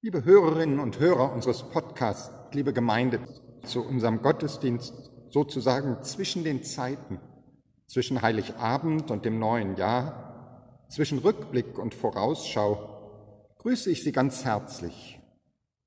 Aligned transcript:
Liebe 0.00 0.24
Hörerinnen 0.24 0.78
und 0.78 1.00
Hörer 1.00 1.32
unseres 1.32 1.64
Podcasts, 1.64 2.30
liebe 2.52 2.72
Gemeinde, 2.72 3.18
zu 3.64 3.84
unserem 3.84 4.22
Gottesdienst 4.22 4.94
sozusagen 5.28 6.04
zwischen 6.04 6.44
den 6.44 6.62
Zeiten, 6.62 7.18
zwischen 7.88 8.22
Heiligabend 8.22 9.10
und 9.10 9.24
dem 9.24 9.40
neuen 9.40 9.76
Jahr, 9.76 10.86
zwischen 10.88 11.18
Rückblick 11.18 11.80
und 11.80 11.96
Vorausschau, 11.96 13.48
grüße 13.58 13.90
ich 13.90 14.04
Sie 14.04 14.12
ganz 14.12 14.44
herzlich. 14.44 15.18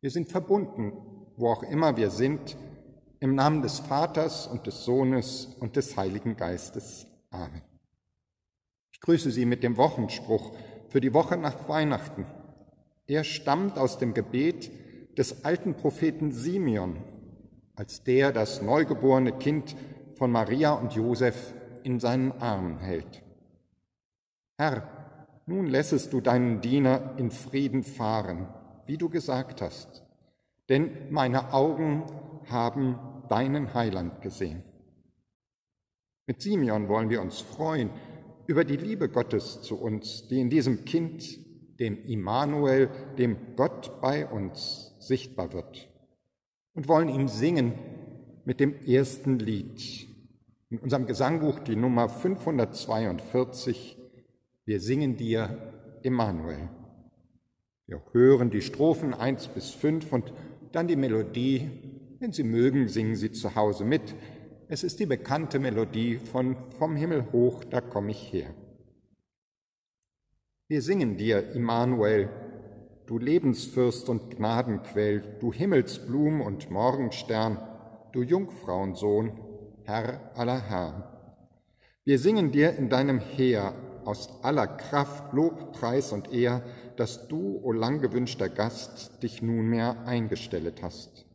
Wir 0.01 0.11
sind 0.11 0.29
verbunden, 0.29 0.91
wo 1.38 1.50
auch 1.50 1.63
immer 1.63 1.95
wir 1.95 2.09
sind, 2.09 2.57
im 3.21 3.33
Namen 3.33 3.61
des 3.61 3.79
Vaters 3.79 4.45
und 4.45 4.67
des 4.67 4.83
Sohnes 4.83 5.55
und 5.61 5.77
des 5.77 5.95
Heiligen 5.95 6.36
Geistes. 6.36 7.07
Amen. 7.30 7.62
Ich 8.91 9.00
grüße 9.00 9.31
Sie 9.31 9.45
mit 9.45 9.63
dem 9.63 9.77
Wochenspruch 9.77 10.51
für 10.89 11.00
die 11.00 11.13
Woche 11.13 11.38
nach 11.38 11.69
Weihnachten 11.69 12.25
er 13.07 13.24
stammt 13.24 13.77
aus 13.77 13.98
dem 13.98 14.13
Gebet 14.13 14.71
des 15.18 15.44
alten 15.44 15.75
Propheten 15.75 16.31
Simeon, 16.31 16.98
als 17.75 18.03
der 18.03 18.31
das 18.31 18.62
neugeborene 18.62 19.33
Kind 19.33 19.75
von 20.15 20.31
Maria 20.31 20.74
und 20.74 20.94
Josef 20.94 21.53
in 21.83 22.00
seinen 22.00 22.31
Armen 22.33 22.77
hält. 22.80 23.24
Herr, 24.57 24.88
nun 25.45 25.65
lässest 25.65 26.13
du 26.13 26.21
deinen 26.21 26.62
Diener 26.62 27.15
in 27.18 27.31
Frieden 27.31 27.83
fahren, 27.83 28.48
wie 28.86 28.98
du 28.98 29.09
gesagt 29.09 29.62
hast, 29.62 30.03
denn 30.69 30.92
meine 31.09 31.53
Augen 31.53 32.03
haben 32.50 33.00
deinen 33.30 33.74
Heiland 33.74 34.21
gesehen. 34.21 34.63
Mit 36.27 36.42
Simeon 36.42 36.88
wollen 36.88 37.09
wir 37.09 37.21
uns 37.21 37.42
freuen 37.42 37.89
über 38.48 38.63
die 38.63 38.77
Liebe 38.77 39.09
Gottes 39.09 39.62
zu 39.62 39.75
uns, 39.77 40.27
die 40.27 40.39
in 40.39 40.50
diesem 40.50 40.86
Kind 40.86 41.39
dem 41.81 42.06
Immanuel, 42.06 42.89
dem 43.18 43.56
Gott 43.57 44.00
bei 44.00 44.25
uns 44.25 44.95
sichtbar 45.00 45.51
wird. 45.51 45.89
Und 46.74 46.88
wollen 46.88 47.10
ihm 47.10 47.28
singen 47.28 47.74
mit 48.45 48.60
dem 48.60 48.75
ersten 48.86 49.39
Lied. 49.39 50.07
In 50.69 50.78
unserem 50.80 51.06
Gesangbuch 51.06 51.60
die 51.60 51.75
Nummer 51.75 52.07
542. 52.07 53.98
Wir 54.63 54.80
singen 54.80 55.18
dir, 55.18 55.74
Immanuel. 56.04 56.69
Wir 57.88 58.01
hören 58.13 58.50
die 58.51 58.62
Strophen 58.62 59.13
1 59.13 59.50
bis 59.50 59.72
5 59.72 60.13
und 60.13 60.34
dann 60.72 60.88
die 60.88 60.95
Melodie. 60.95 61.69
Wenn 62.19 62.31
Sie 62.31 62.44
mögen, 62.44 62.88
singen 62.88 63.16
Sie 63.16 63.31
zu 63.31 63.56
Hause 63.56 63.84
mit. 63.84 64.16
Es 64.69 64.84
ist 64.84 65.00
die 65.00 65.06
bekannte 65.06 65.60
Melodie 65.60 66.18
von 66.18 66.56
Vom 66.77 66.95
Himmel 66.95 67.25
hoch, 67.34 67.63
da 67.66 67.81
komme 67.81 68.12
ich 68.12 68.31
her. 68.31 68.54
Wir 70.71 70.81
singen 70.81 71.18
dir, 71.18 71.51
Immanuel, 71.51 72.29
du 73.06 73.18
Lebensfürst 73.18 74.07
und 74.07 74.29
Gnadenquell, 74.29 75.35
du 75.41 75.51
Himmelsblum 75.51 76.39
und 76.39 76.71
Morgenstern, 76.71 77.57
du 78.13 78.21
Jungfrauensohn, 78.21 79.33
Herr 79.83 80.31
aller 80.33 80.62
Herren. 80.62 81.03
Wir 82.06 82.19
singen 82.19 82.53
dir 82.53 82.73
in 82.77 82.88
deinem 82.88 83.19
Heer 83.19 83.73
aus 84.06 84.29
aller 84.44 84.65
Kraft 84.65 85.33
Lob, 85.33 85.73
Preis 85.73 86.13
und 86.13 86.31
Ehr, 86.31 86.63
dass 86.95 87.27
du, 87.27 87.59
o 87.62 87.74
lang 87.74 88.00
gewünschter 88.00 88.47
Gast, 88.47 89.21
dich 89.24 89.41
nunmehr 89.41 90.06
eingestellt 90.06 90.81
hast. 90.81 91.25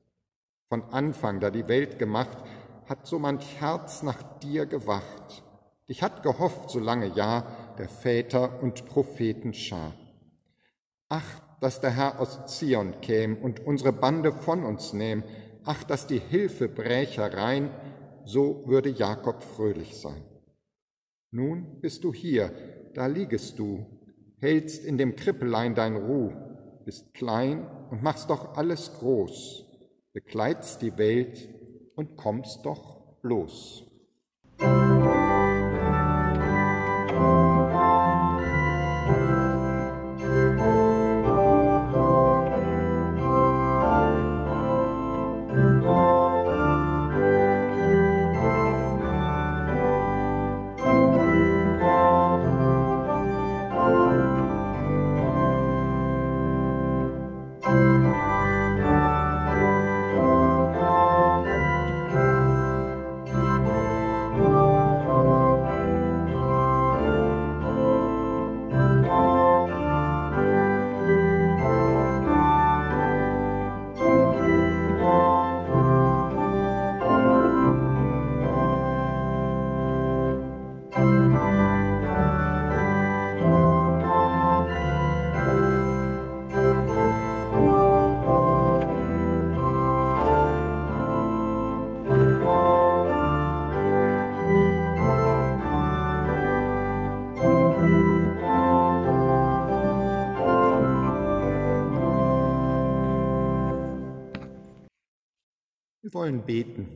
Von 0.70 0.82
Anfang, 0.92 1.40
da 1.40 1.50
die 1.50 1.68
Welt 1.68 1.98
gemacht, 1.98 2.38
hat 2.86 3.06
so 3.06 3.18
manch 3.18 3.60
Herz 3.60 4.02
nach 4.02 4.38
dir 4.38 4.64
gewacht. 4.64 5.42
Dich 5.90 6.02
hat 6.02 6.22
gehofft, 6.22 6.70
so 6.70 6.80
lange 6.80 7.08
ja, 7.14 7.44
der 7.76 7.88
Väter 7.88 8.62
und 8.62 8.86
Propheten 8.86 9.54
Schar. 9.54 9.94
Ach, 11.08 11.40
dass 11.60 11.80
der 11.80 11.90
Herr 11.90 12.20
aus 12.20 12.46
Zion 12.46 13.00
käm 13.00 13.36
und 13.36 13.60
unsere 13.60 13.92
Bande 13.92 14.32
von 14.32 14.64
uns 14.64 14.92
nähm, 14.92 15.22
ach, 15.64 15.84
dass 15.84 16.06
die 16.06 16.18
Hilfe 16.18 16.68
bräche 16.68 17.32
rein, 17.32 17.70
so 18.24 18.66
würde 18.66 18.90
Jakob 18.90 19.42
fröhlich 19.42 19.96
sein. 19.96 20.22
Nun 21.30 21.80
bist 21.80 22.04
du 22.04 22.12
hier, 22.12 22.52
da 22.94 23.06
liegest 23.06 23.58
du, 23.58 23.86
hältst 24.38 24.84
in 24.84 24.98
dem 24.98 25.16
Krippelein 25.16 25.74
dein 25.74 25.96
Ruh, 25.96 26.32
bist 26.84 27.14
klein 27.14 27.66
und 27.90 28.02
machst 28.02 28.30
doch 28.30 28.56
alles 28.56 28.92
groß, 28.98 29.64
bekleidst 30.12 30.82
die 30.82 30.96
Welt 30.98 31.48
und 31.94 32.16
kommst 32.16 32.64
doch 32.64 33.20
bloß. 33.22 33.84
Wollen 106.26 106.42
beten. 106.42 106.88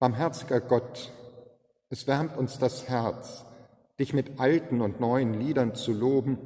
Barmherziger 0.00 0.60
Gott, 0.60 1.12
es 1.90 2.08
wärmt 2.08 2.36
uns 2.36 2.58
das 2.58 2.88
Herz, 2.88 3.44
dich 4.00 4.12
mit 4.12 4.40
alten 4.40 4.80
und 4.80 4.98
neuen 4.98 5.34
Liedern 5.34 5.76
zu 5.76 5.92
loben 5.92 6.38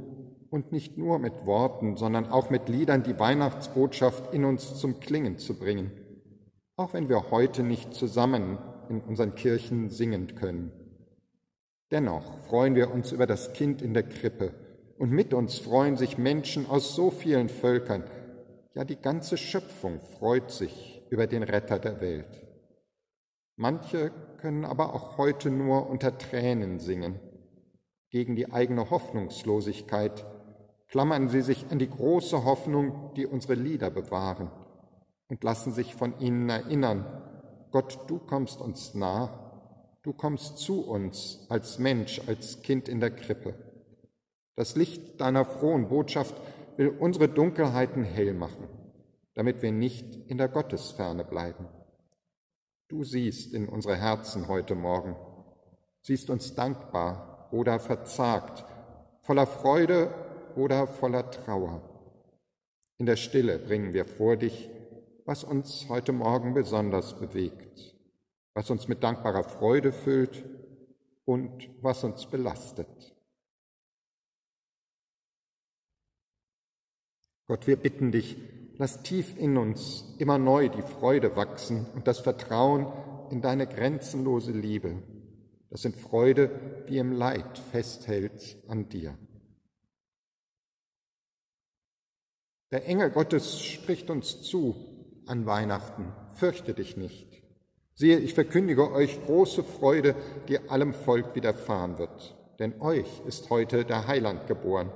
und 0.51 0.73
nicht 0.73 0.99
nur 0.99 1.19
mit 1.19 1.47
Worten, 1.47 1.97
sondern 1.97 2.27
auch 2.27 2.51
mit 2.51 2.69
Liedern 2.69 3.03
die 3.03 3.19
Weihnachtsbotschaft 3.19 4.35
in 4.35 4.45
uns 4.45 4.79
zum 4.79 5.01
Klingen 5.01 5.39
zu 5.39 5.59
bringen, 5.59 5.91
auch 6.77 6.93
wenn 6.93 7.09
wir 7.09 7.31
heute 7.31 7.63
nicht 7.63 7.95
zusammen 7.95 8.59
in 8.91 9.01
unseren 9.01 9.35
Kirchen 9.35 9.89
singen 9.89 10.35
können. 10.35 10.71
Dennoch 11.93 12.41
freuen 12.41 12.75
wir 12.75 12.93
uns 12.93 13.11
über 13.11 13.27
das 13.27 13.55
Kind 13.55 13.81
in 13.81 13.95
der 13.95 14.03
Krippe 14.03 14.53
und 14.99 15.13
mit 15.13 15.33
uns 15.33 15.61
freuen 15.61 15.97
sich 15.97 16.19
Menschen 16.19 16.69
aus 16.69 16.95
so 16.95 17.11
vielen 17.11 17.49
Völkern, 17.49 18.05
ja 18.75 18.85
die 18.85 18.97
ganze 19.01 19.39
Schöpfung 19.39 20.03
freut 20.19 20.51
sich 20.51 20.96
über 21.11 21.27
den 21.27 21.43
Retter 21.43 21.79
der 21.79 22.01
Welt. 22.01 22.47
Manche 23.57 24.11
können 24.39 24.65
aber 24.65 24.95
auch 24.95 25.17
heute 25.17 25.51
nur 25.51 25.89
unter 25.89 26.19
Tränen 26.19 26.79
singen. 26.79 27.19
Gegen 28.11 28.37
die 28.37 28.53
eigene 28.53 28.91
Hoffnungslosigkeit 28.91 30.27
klammern 30.89 31.29
sie 31.29 31.43
sich 31.43 31.71
an 31.71 31.79
die 31.79 31.91
große 31.91 32.45
Hoffnung, 32.45 33.13
die 33.17 33.27
unsere 33.27 33.55
Lieder 33.55 33.91
bewahren 33.91 34.51
und 35.29 35.43
lassen 35.43 35.73
sich 35.73 35.95
von 35.95 36.19
ihnen 36.21 36.49
erinnern, 36.49 37.05
Gott, 37.73 37.99
du 38.09 38.19
kommst 38.19 38.61
uns 38.61 38.95
nah, 38.95 39.99
du 40.03 40.13
kommst 40.13 40.59
zu 40.59 40.83
uns 40.83 41.47
als 41.49 41.79
Mensch, 41.79 42.21
als 42.27 42.63
Kind 42.63 42.89
in 42.89 43.01
der 43.01 43.11
Krippe. 43.11 43.55
Das 44.55 44.77
Licht 44.77 45.21
deiner 45.21 45.45
frohen 45.45 45.89
Botschaft 45.89 46.35
will 46.77 46.89
unsere 46.89 47.29
Dunkelheiten 47.29 48.05
hell 48.05 48.35
machen 48.35 48.76
damit 49.37 49.61
wir 49.63 49.71
nicht 49.71 50.17
in 50.29 50.39
der 50.39 50.49
Gottesferne 50.49 51.23
bleiben. 51.23 51.69
Du 52.89 53.05
siehst 53.05 53.53
in 53.53 53.69
unsere 53.69 53.97
Herzen 53.97 54.49
heute 54.49 54.75
Morgen, 54.75 55.15
siehst 56.01 56.31
uns 56.31 56.55
dankbar 56.55 57.49
oder 57.53 57.79
verzagt, 57.79 58.65
voller 59.23 59.47
Freude 59.47 60.13
oder 60.57 60.87
voller 60.87 61.31
Trauer. 61.31 61.83
In 62.97 63.05
der 63.05 63.17
Stille 63.17 63.59
bringen 63.59 63.93
wir 63.93 64.07
vor 64.07 64.37
dich, 64.37 64.71
was 65.27 65.45
uns 65.45 65.87
heute 65.91 66.13
Morgen 66.13 66.55
besonders 66.55 67.19
bewegt, 67.19 67.95
was 68.55 68.71
uns 68.71 68.89
mit 68.89 69.03
dankbarer 69.03 69.45
Freude 69.45 69.93
füllt 69.93 70.45
und 71.27 71.69
was 71.83 72.05
uns 72.05 72.25
belastet. 72.25 73.15
Gott, 77.49 77.67
wir 77.67 77.77
bitten 77.77 78.13
dich, 78.13 78.37
lass 78.79 79.03
tief 79.03 79.37
in 79.37 79.57
uns 79.57 80.05
immer 80.19 80.39
neu 80.39 80.69
die 80.69 80.83
Freude 80.83 81.37
wachsen 81.37 81.87
und 81.95 82.07
das 82.07 82.21
Vertrauen 82.21 82.87
in 83.31 83.41
deine 83.41 83.67
grenzenlose 83.67 84.53
Liebe. 84.53 85.03
Das 85.71 85.83
sind 85.83 85.97
Freude, 85.97 86.85
die 86.89 86.99
im 86.99 87.13
Leid 87.13 87.59
festhält 87.59 88.57
an 88.69 88.89
dir. 88.89 89.17
Der 92.71 92.87
Engel 92.87 93.11
Gottes 93.11 93.61
spricht 93.61 94.11
uns 94.11 94.43
zu 94.43 94.75
an 95.27 95.47
Weihnachten, 95.47 96.13
fürchte 96.35 96.75
dich 96.75 96.97
nicht. 96.97 97.43
Siehe, 97.95 98.19
ich 98.19 98.35
verkündige 98.35 98.93
euch 98.93 99.25
große 99.25 99.65
Freude, 99.65 100.15
die 100.49 100.59
allem 100.69 100.93
Volk 100.93 101.35
widerfahren 101.35 101.99
wird. 101.99 102.37
Denn 102.59 102.81
euch 102.81 103.07
ist 103.27 103.51
heute 103.51 103.85
der 103.85 104.07
Heiland 104.07 104.47
geboren, 104.47 104.91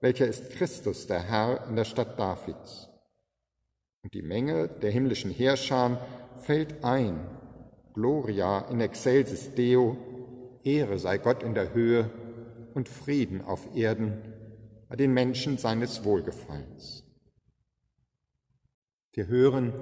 welcher 0.00 0.26
ist 0.26 0.50
Christus, 0.50 1.06
der 1.06 1.22
Herr 1.22 1.66
in 1.68 1.76
der 1.76 1.84
Stadt 1.84 2.18
Davids. 2.18 2.91
Und 4.02 4.14
die 4.14 4.22
Menge 4.22 4.68
der 4.68 4.90
himmlischen 4.90 5.30
Heerscharen 5.30 5.98
fällt 6.38 6.84
ein. 6.84 7.20
Gloria 7.94 8.60
in 8.70 8.80
excelsis 8.80 9.54
Deo, 9.54 9.96
Ehre 10.64 10.98
sei 10.98 11.18
Gott 11.18 11.42
in 11.42 11.54
der 11.54 11.72
Höhe 11.72 12.10
und 12.74 12.88
Frieden 12.88 13.42
auf 13.42 13.76
Erden 13.76 14.18
bei 14.88 14.96
den 14.96 15.12
Menschen 15.12 15.58
seines 15.58 16.04
Wohlgefallens. 16.04 17.04
Wir 19.12 19.26
hören 19.26 19.72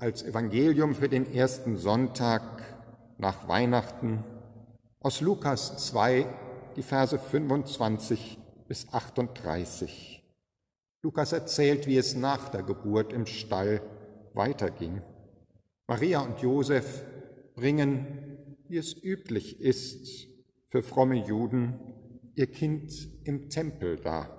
als 0.00 0.22
Evangelium 0.22 0.94
für 0.94 1.08
den 1.08 1.32
ersten 1.32 1.76
Sonntag 1.76 2.42
nach 3.18 3.48
Weihnachten 3.48 4.24
aus 5.00 5.20
Lukas 5.20 5.86
2 5.86 6.26
die 6.76 6.82
Verse 6.82 7.18
25 7.18 8.38
bis 8.66 8.92
38. 8.92 10.21
Lukas 11.02 11.32
erzählt, 11.32 11.88
wie 11.88 11.96
es 11.96 12.14
nach 12.14 12.48
der 12.48 12.62
Geburt 12.62 13.12
im 13.12 13.26
Stall 13.26 13.82
weiterging. 14.34 15.02
Maria 15.88 16.20
und 16.20 16.40
Josef 16.40 17.04
bringen, 17.56 18.38
wie 18.68 18.76
es 18.76 18.94
üblich 19.02 19.60
ist 19.60 20.28
für 20.68 20.82
fromme 20.82 21.16
Juden, 21.26 21.80
ihr 22.36 22.46
Kind 22.46 22.92
im 23.24 23.50
Tempel 23.50 23.96
dar. 23.96 24.30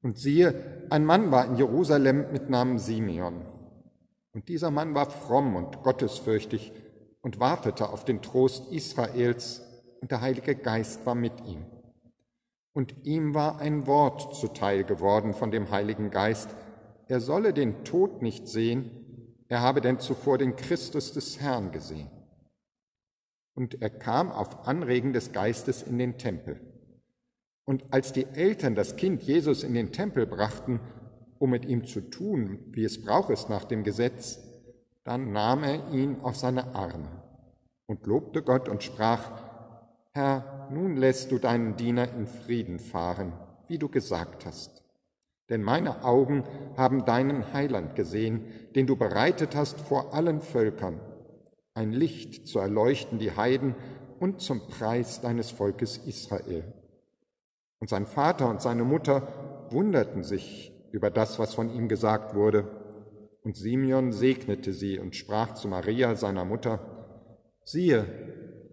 Und 0.00 0.16
siehe, 0.16 0.86
ein 0.90 1.04
Mann 1.04 1.32
war 1.32 1.44
in 1.46 1.56
Jerusalem 1.56 2.30
mit 2.32 2.48
Namen 2.48 2.78
Simeon. 2.78 3.44
Und 4.32 4.48
dieser 4.48 4.70
Mann 4.70 4.94
war 4.94 5.10
fromm 5.10 5.56
und 5.56 5.82
gottesfürchtig 5.82 6.72
und 7.20 7.40
wartete 7.40 7.88
auf 7.88 8.04
den 8.04 8.22
Trost 8.22 8.70
Israels, 8.70 9.62
und 10.00 10.10
der 10.10 10.20
Heilige 10.20 10.54
Geist 10.54 11.06
war 11.06 11.14
mit 11.14 11.32
ihm. 11.46 11.64
Und 12.74 13.06
ihm 13.06 13.34
war 13.34 13.60
ein 13.60 13.86
Wort 13.86 14.34
zuteil 14.36 14.84
geworden 14.84 15.32
von 15.32 15.50
dem 15.50 15.70
Heiligen 15.70 16.10
Geist, 16.10 16.54
er 17.06 17.20
solle 17.20 17.52
den 17.52 17.84
Tod 17.84 18.20
nicht 18.20 18.48
sehen, 18.48 18.90
er 19.48 19.60
habe 19.60 19.80
denn 19.80 20.00
zuvor 20.00 20.38
den 20.38 20.56
Christus 20.56 21.12
des 21.12 21.40
Herrn 21.40 21.70
gesehen. 21.70 22.10
Und 23.54 23.80
er 23.80 23.90
kam 23.90 24.32
auf 24.32 24.66
Anregen 24.66 25.12
des 25.12 25.32
Geistes 25.32 25.82
in 25.82 25.98
den 25.98 26.18
Tempel. 26.18 26.60
Und 27.64 27.84
als 27.92 28.12
die 28.12 28.26
Eltern 28.26 28.74
das 28.74 28.96
Kind 28.96 29.22
Jesus 29.22 29.62
in 29.62 29.74
den 29.74 29.92
Tempel 29.92 30.26
brachten, 30.26 30.80
um 31.38 31.50
mit 31.50 31.64
ihm 31.66 31.84
zu 31.84 32.00
tun, 32.00 32.58
wie 32.72 32.84
es 32.84 33.02
brauch 33.02 33.30
ist 33.30 33.48
nach 33.48 33.64
dem 33.64 33.84
Gesetz, 33.84 34.40
dann 35.04 35.32
nahm 35.32 35.62
er 35.62 35.92
ihn 35.92 36.20
auf 36.22 36.36
seine 36.36 36.74
Arme 36.74 37.22
und 37.86 38.06
lobte 38.06 38.42
Gott 38.42 38.68
und 38.68 38.82
sprach, 38.82 39.30
Herr, 40.12 40.53
nun 40.70 40.96
lässt 40.96 41.30
du 41.30 41.38
deinen 41.38 41.76
Diener 41.76 42.12
in 42.12 42.26
Frieden 42.26 42.78
fahren, 42.78 43.32
wie 43.68 43.78
du 43.78 43.88
gesagt 43.88 44.46
hast. 44.46 44.82
Denn 45.50 45.62
meine 45.62 46.04
Augen 46.04 46.44
haben 46.76 47.04
deinen 47.04 47.52
Heiland 47.52 47.94
gesehen, 47.96 48.46
den 48.74 48.86
du 48.86 48.96
bereitet 48.96 49.54
hast 49.54 49.80
vor 49.80 50.14
allen 50.14 50.40
Völkern, 50.40 51.00
ein 51.74 51.92
Licht 51.92 52.46
zu 52.46 52.60
erleuchten 52.60 53.18
die 53.18 53.32
Heiden 53.32 53.74
und 54.20 54.40
zum 54.40 54.66
Preis 54.68 55.20
deines 55.20 55.50
Volkes 55.50 55.98
Israel. 55.98 56.72
Und 57.80 57.88
sein 57.90 58.06
Vater 58.06 58.48
und 58.48 58.62
seine 58.62 58.84
Mutter 58.84 59.66
wunderten 59.70 60.22
sich 60.22 60.72
über 60.92 61.10
das, 61.10 61.38
was 61.38 61.54
von 61.54 61.68
ihm 61.74 61.88
gesagt 61.88 62.34
wurde. 62.34 62.70
Und 63.42 63.56
Simeon 63.56 64.12
segnete 64.12 64.72
sie 64.72 64.98
und 64.98 65.16
sprach 65.16 65.54
zu 65.54 65.68
Maria, 65.68 66.14
seiner 66.14 66.44
Mutter, 66.44 66.78
siehe, 67.64 68.06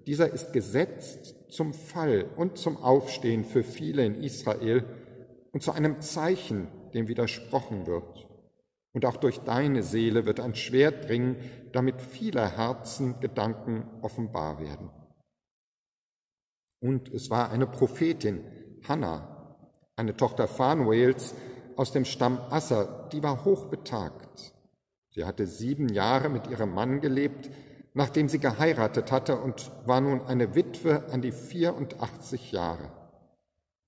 dieser 0.06 0.32
ist 0.32 0.54
gesetzt 0.54 1.36
zum 1.52 1.74
Fall 1.74 2.30
und 2.36 2.58
zum 2.58 2.78
Aufstehen 2.78 3.44
für 3.44 3.64
viele 3.64 4.06
in 4.06 4.16
Israel 4.16 4.86
und 5.52 5.62
zu 5.62 5.72
einem 5.72 6.02
Zeichen, 6.02 6.68
dem 6.94 7.08
widersprochen 7.08 7.88
wird. 7.88 8.28
Und 8.94 9.06
auch 9.06 9.18
durch 9.18 9.40
deine 9.40 9.84
Seele 9.84 10.26
wird 10.26 10.40
ein 10.40 10.56
Schwert 10.56 11.08
dringen, 11.08 11.38
damit 11.72 12.02
vieler 12.02 12.58
Herzen 12.58 13.20
Gedanken 13.20 13.86
offenbar 14.02 14.60
werden. 14.60 14.90
Und 16.82 17.10
es 17.10 17.30
war 17.30 17.52
eine 17.52 17.68
Prophetin, 17.68 18.44
Hannah, 18.88 19.58
eine 19.96 20.18
Tochter 20.18 20.48
Phanuels 20.48 21.36
aus 21.76 21.92
dem 21.92 22.06
Stamm 22.06 22.40
Asser, 22.50 23.10
die 23.14 23.24
war 23.24 23.46
hochbetagt. 23.46 24.54
Sie 25.12 25.26
hatte 25.26 25.46
sieben 25.46 25.90
Jahre 25.90 26.30
mit 26.30 26.48
ihrem 26.48 26.74
Mann 26.74 27.02
gelebt, 27.02 27.50
nachdem 27.94 28.30
sie 28.30 28.40
geheiratet 28.40 29.12
hatte 29.12 29.40
und 29.40 29.72
war 29.86 30.02
nun 30.02 30.22
eine 30.22 30.56
Witwe 30.56 31.10
an 31.12 31.22
die 31.22 31.32
84 31.32 32.52
Jahre. 32.52 32.92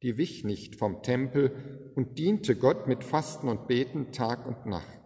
Die 0.01 0.17
wich 0.17 0.43
nicht 0.43 0.75
vom 0.75 1.01
Tempel 1.01 1.91
und 1.95 2.17
diente 2.17 2.55
Gott 2.57 2.88
mit 2.88 3.03
Fasten 3.03 3.48
und 3.48 3.67
Beten 3.67 4.12
Tag 4.12 4.45
und 4.45 4.65
Nacht. 4.65 5.00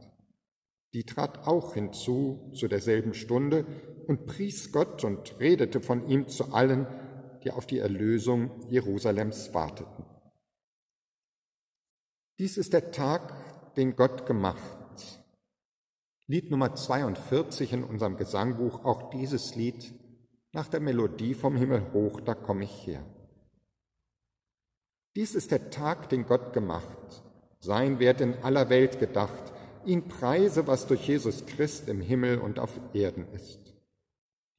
Die 0.94 1.04
trat 1.04 1.46
auch 1.48 1.75
hinzu 1.75 2.51
zu 2.56 2.68
derselben 2.68 3.13
Stunde 3.13 3.66
und 4.08 4.25
pries 4.25 4.72
Gott 4.72 5.04
und 5.04 5.39
redete 5.39 5.82
von 5.82 6.08
ihm 6.08 6.27
zu 6.27 6.54
allen, 6.54 6.88
die 7.44 7.51
auf 7.51 7.68
die 7.68 7.77
Erlösung 7.77 8.68
Jerusalems 8.70 9.54
warteten. 9.54 10.06
Dies 12.39 12.58
ist 12.58 12.74
der 12.74 12.92
Tag, 12.92 13.75
den 13.75 13.96
Gott 13.96 14.25
gemacht. 14.25 14.76
Lied 16.29 16.51
Nummer 16.51 16.75
42 16.75 17.72
in 17.72 17.86
unserem 17.86 18.17
Gesangbuch, 18.17 18.84
auch 18.84 19.12
dieses 19.12 19.55
Lied 19.55 19.93
nach 20.51 20.67
der 20.67 20.81
Melodie 20.81 21.34
vom 21.34 21.55
Himmel 21.55 21.93
hoch, 21.93 22.19
da 22.19 22.34
komme 22.34 22.65
ich 22.65 22.86
her. 22.86 23.05
Dies 25.15 25.36
ist 25.36 25.51
der 25.51 25.69
Tag, 25.69 26.10
den 26.10 26.25
Gott 26.25 26.51
gemacht, 26.51 27.24
sein 27.60 28.00
wird 28.00 28.19
in 28.19 28.34
aller 28.43 28.69
Welt 28.69 29.00
gedacht, 29.00 29.53
ihn 29.86 30.10
preise, 30.10 30.67
was 30.67 30.86
durch 30.86 31.07
Jesus 31.07 31.46
Christ 31.46 31.88
im 31.88 32.01
Himmel 32.01 32.39
und 32.39 32.60
auf 32.60 32.77
Erden 32.93 33.25
ist. 33.34 33.74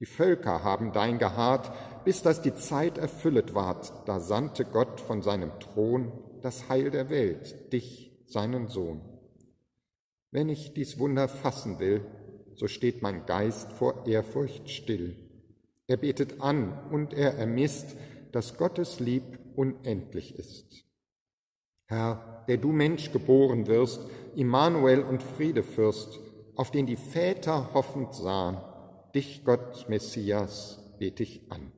Die 0.00 0.06
Völker 0.06 0.64
haben 0.64 0.92
dein 0.92 1.18
geharrt, 1.18 1.70
bis 2.04 2.22
dass 2.22 2.40
die 2.40 2.54
Zeit 2.54 2.96
erfüllet 2.96 3.54
ward, 3.54 3.92
da 4.08 4.20
sandte 4.20 4.64
Gott 4.64 5.02
von 5.02 5.20
seinem 5.20 5.50
Thron 5.60 6.12
das 6.40 6.70
Heil 6.70 6.90
der 6.90 7.10
Welt, 7.10 7.72
dich, 7.74 8.24
seinen 8.26 8.68
Sohn. 8.68 9.02
Wenn 10.30 10.48
ich 10.48 10.74
dies 10.74 10.98
Wunder 10.98 11.28
fassen 11.28 11.78
will, 11.78 12.04
so 12.54 12.66
steht 12.66 13.02
mein 13.02 13.24
Geist 13.24 13.72
vor 13.72 14.06
Ehrfurcht 14.06 14.68
still. 14.68 15.16
Er 15.86 15.96
betet 15.96 16.40
an 16.40 16.90
und 16.90 17.14
er 17.14 17.34
ermisst, 17.34 17.96
dass 18.32 18.58
Gottes 18.58 19.00
Lieb 19.00 19.38
unendlich 19.56 20.38
ist. 20.38 20.84
Herr, 21.86 22.44
der 22.48 22.58
du 22.58 22.72
Mensch 22.72 23.12
geboren 23.12 23.66
wirst, 23.66 24.00
Immanuel 24.34 25.00
und 25.00 25.22
Friedefürst, 25.22 26.20
auf 26.56 26.70
den 26.70 26.86
die 26.86 26.96
Väter 26.96 27.72
hoffend 27.72 28.14
sahen, 28.14 28.58
Dich, 29.14 29.42
Gott 29.44 29.88
Messias, 29.88 30.78
bete 30.98 31.22
ich 31.22 31.50
an. 31.50 31.72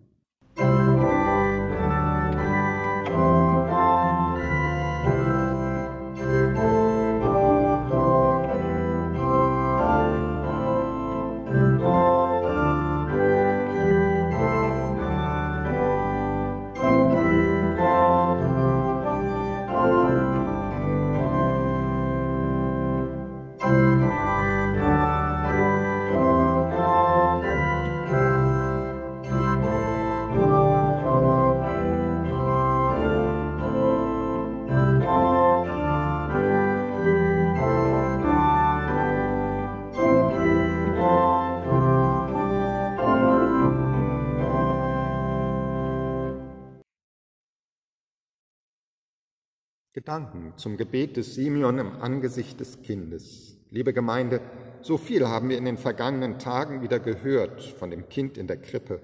Gedanken 50.10 50.54
zum 50.56 50.76
Gebet 50.76 51.16
des 51.16 51.36
Simeon 51.36 51.78
im 51.78 52.02
Angesicht 52.02 52.58
des 52.58 52.82
Kindes. 52.82 53.56
Liebe 53.70 53.92
Gemeinde, 53.92 54.40
so 54.80 54.98
viel 54.98 55.28
haben 55.28 55.48
wir 55.50 55.56
in 55.56 55.64
den 55.64 55.76
vergangenen 55.76 56.40
Tagen 56.40 56.82
wieder 56.82 56.98
gehört 56.98 57.62
von 57.62 57.92
dem 57.92 58.08
Kind 58.08 58.36
in 58.36 58.48
der 58.48 58.56
Krippe. 58.56 59.00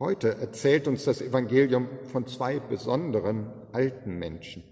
Heute 0.00 0.38
erzählt 0.38 0.88
uns 0.88 1.04
das 1.04 1.20
Evangelium 1.20 1.88
von 2.04 2.26
zwei 2.26 2.58
besonderen 2.58 3.52
alten 3.72 4.18
Menschen. 4.18 4.64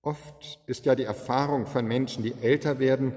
Oft 0.00 0.60
ist 0.68 0.86
ja 0.86 0.94
die 0.94 1.02
Erfahrung 1.02 1.66
von 1.66 1.84
Menschen, 1.84 2.22
die 2.22 2.34
älter 2.40 2.78
werden, 2.78 3.14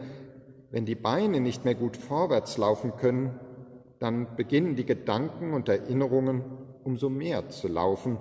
wenn 0.72 0.88
die 0.88 0.96
Beine 0.96 1.42
nicht 1.42 1.64
mehr 1.64 1.76
gut 1.76 1.96
vorwärts 1.96 2.58
laufen 2.58 2.96
können, 2.96 3.40
dann 4.00 4.36
beginnen 4.36 4.76
die 4.76 4.86
Gedanken 4.86 5.54
und 5.54 5.70
Erinnerungen 5.70 6.42
umso 6.84 7.08
mehr 7.12 7.50
zu 7.50 7.68
laufen, 7.68 8.18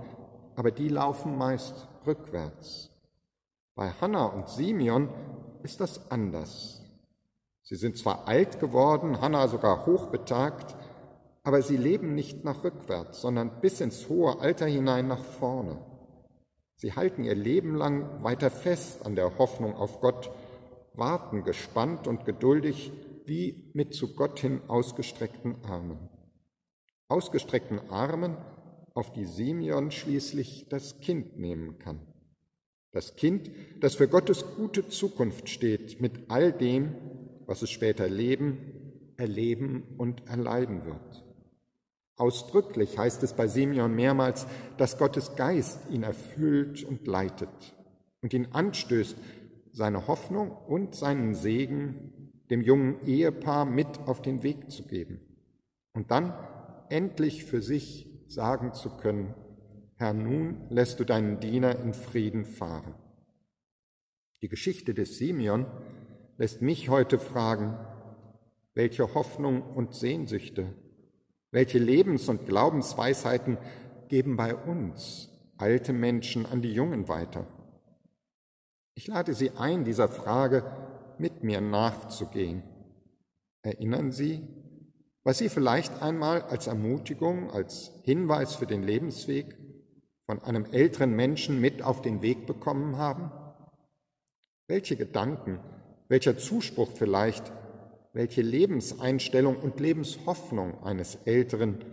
aber 0.57 0.71
die 0.71 0.91
laufen 0.91 1.39
meist 1.39 1.89
rückwärts. 2.07 2.91
Bei 3.75 3.91
Hannah 4.01 4.27
und 4.27 4.49
Simeon 4.49 5.09
ist 5.63 5.81
das 5.81 6.11
anders. 6.11 6.83
Sie 7.63 7.77
sind 7.77 7.99
zwar 7.99 8.29
alt 8.29 8.61
geworden, 8.61 9.21
Hannah 9.21 9.49
sogar 9.49 9.87
hochbetagt, 9.87 10.77
aber 11.43 11.63
sie 11.63 11.77
leben 11.77 12.15
nicht 12.15 12.45
nach 12.45 12.65
rückwärts, 12.65 13.21
sondern 13.21 13.61
bis 13.61 13.81
ins 13.81 14.09
hohe 14.09 14.41
Alter 14.41 14.67
hinein 14.67 15.09
nach 15.09 15.23
vorne. 15.23 15.79
Sie 16.77 16.93
halten 16.93 17.25
ihr 17.25 17.35
Leben 17.35 17.75
lang 17.75 18.23
weiter 18.23 18.51
fest 18.51 19.05
an 19.05 19.17
der 19.17 19.39
Hoffnung 19.39 19.75
auf 19.75 20.01
Gott, 20.01 20.31
warten 20.95 21.45
gespannt 21.45 22.07
und 22.07 22.25
geduldig 22.25 22.93
wie 23.27 23.71
mit 23.75 23.95
zu 23.95 24.15
Gott 24.15 24.39
hin 24.39 24.61
ausgestreckten 24.69 25.65
Armen. 25.65 26.09
Ausgestreckten 27.09 27.91
Armen, 27.91 28.37
auf 28.97 29.13
die 29.13 29.27
Simeon 29.27 29.91
schließlich 29.91 30.69
das 30.71 31.01
Kind 31.01 31.39
nehmen 31.39 31.79
kann. 31.79 32.01
Das 32.93 33.15
Kind, 33.15 33.51
das 33.81 33.95
für 33.95 34.09
Gottes 34.09 34.45
gute 34.57 34.89
Zukunft 34.89 35.51
steht, 35.51 36.01
mit 36.01 36.31
all 36.31 36.51
dem, 36.51 36.95
was 37.45 37.61
es 37.61 37.71
später 37.71 38.09
leben, 38.09 39.13
erleben 39.19 39.83
und 39.99 40.27
erleiden 40.29 40.87
wird. 40.87 41.25
Ausdrücklich 42.17 42.97
heißt 42.97 43.23
es 43.23 43.35
bei 43.35 43.47
Simeon 43.47 43.95
mehrmals, 43.95 44.47
dass 44.79 44.97
Gottes 44.97 45.37
Geist 45.37 45.79
ihn 45.91 46.03
erfüllt 46.03 46.83
und 46.83 47.07
leitet 47.07 47.75
und 48.23 48.33
ihn 48.33 48.49
anstößt, 48.53 49.17
seine 49.73 50.07
Hoffnung 50.07 50.51
und 50.51 50.95
seinen 50.95 51.35
Segen 51.35 52.31
dem 52.49 52.63
jungen 52.63 53.07
Ehepaar 53.07 53.67
mit 53.67 53.89
auf 54.07 54.23
den 54.23 54.43
Weg 54.43 54.71
zu 54.71 54.85
geben 54.85 55.21
und 55.93 56.11
dann 56.11 56.33
endlich 56.89 57.45
für 57.45 57.61
sich 57.61 58.16
sagen 58.29 58.73
zu 58.73 58.91
können, 58.91 59.35
Herr, 59.97 60.13
nun 60.13 60.67
lässt 60.69 61.01
du 61.01 61.05
deinen 61.05 61.41
Diener 61.41 61.79
in 61.79 61.95
Frieden 61.95 62.45
fahren. 62.45 62.95
Die 64.43 64.49
Geschichte 64.49 64.93
des 64.93 65.17
Simeon 65.17 65.67
lässt 66.37 66.61
mich 66.61 66.89
heute 66.89 67.19
fragen, 67.19 67.79
welche 68.75 69.15
Hoffnung 69.15 69.63
und 69.63 69.95
Sehnsüchte, 69.95 70.75
welche 71.51 71.79
Lebens- 71.79 72.29
und 72.29 72.47
Glaubensweisheiten 72.47 73.57
geben 74.09 74.37
bei 74.37 74.55
uns 74.55 75.31
alte 75.57 75.95
Menschen 75.95 76.45
an 76.45 76.61
die 76.61 76.73
Jungen 76.73 77.09
weiter? 77.09 77.47
Ich 78.95 79.07
lade 79.07 79.33
Sie 79.35 79.53
ein, 79.53 79.85
dieser 79.85 80.09
Frage 80.09 80.65
mit 81.19 81.43
mir 81.43 81.61
nachzugehen. 81.61 82.63
Erinnern 83.63 84.13
Sie, 84.13 84.47
was 85.27 85.39
Sie 85.39 85.49
vielleicht 85.49 86.03
einmal 86.03 86.43
als 86.43 86.69
Ermutigung, 86.69 87.51
als 87.51 87.91
Hinweis 88.05 88.55
für 88.55 88.67
den 88.67 88.85
Lebensweg 88.85 89.57
von 90.25 90.41
einem 90.41 90.67
älteren 90.67 91.17
Menschen 91.17 91.61
mit 91.61 91.83
auf 91.83 92.01
den 92.01 92.23
Weg 92.23 92.47
bekommen 92.47 92.97
haben? 92.97 93.33
Welche 94.69 94.95
Gedanken, 94.95 95.59
welcher 96.07 96.39
Zuspruch 96.39 96.93
vielleicht, 96.95 97.53
welche 98.13 98.41
Lebenseinstellung 98.41 99.57
und 99.57 99.81
Lebenshoffnung 99.81 100.85
eines 100.85 101.17
Älteren 101.25 101.85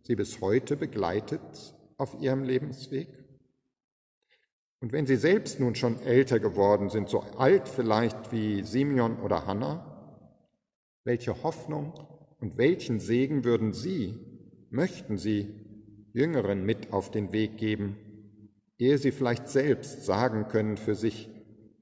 Sie 0.00 0.16
bis 0.16 0.40
heute 0.40 0.78
begleitet 0.78 1.74
auf 1.98 2.18
Ihrem 2.18 2.44
Lebensweg? 2.44 3.08
Und 4.80 4.92
wenn 4.92 5.06
Sie 5.06 5.16
selbst 5.16 5.60
nun 5.60 5.74
schon 5.74 6.00
älter 6.00 6.40
geworden 6.40 6.88
sind, 6.88 7.10
so 7.10 7.20
alt 7.20 7.68
vielleicht 7.68 8.32
wie 8.32 8.62
Simeon 8.62 9.20
oder 9.20 9.46
Hannah, 9.46 10.16
welche 11.04 11.42
Hoffnung 11.42 11.92
und 12.40 12.58
welchen 12.58 13.00
Segen 13.00 13.44
würden 13.44 13.72
Sie, 13.72 14.18
möchten 14.70 15.16
Sie 15.16 15.48
Jüngeren 16.12 16.64
mit 16.64 16.92
auf 16.92 17.10
den 17.10 17.32
Weg 17.32 17.56
geben, 17.56 17.96
ehe 18.78 18.98
sie 18.98 19.12
vielleicht 19.12 19.48
selbst 19.48 20.04
sagen 20.04 20.48
können 20.48 20.76
für 20.76 20.94
sich, 20.94 21.28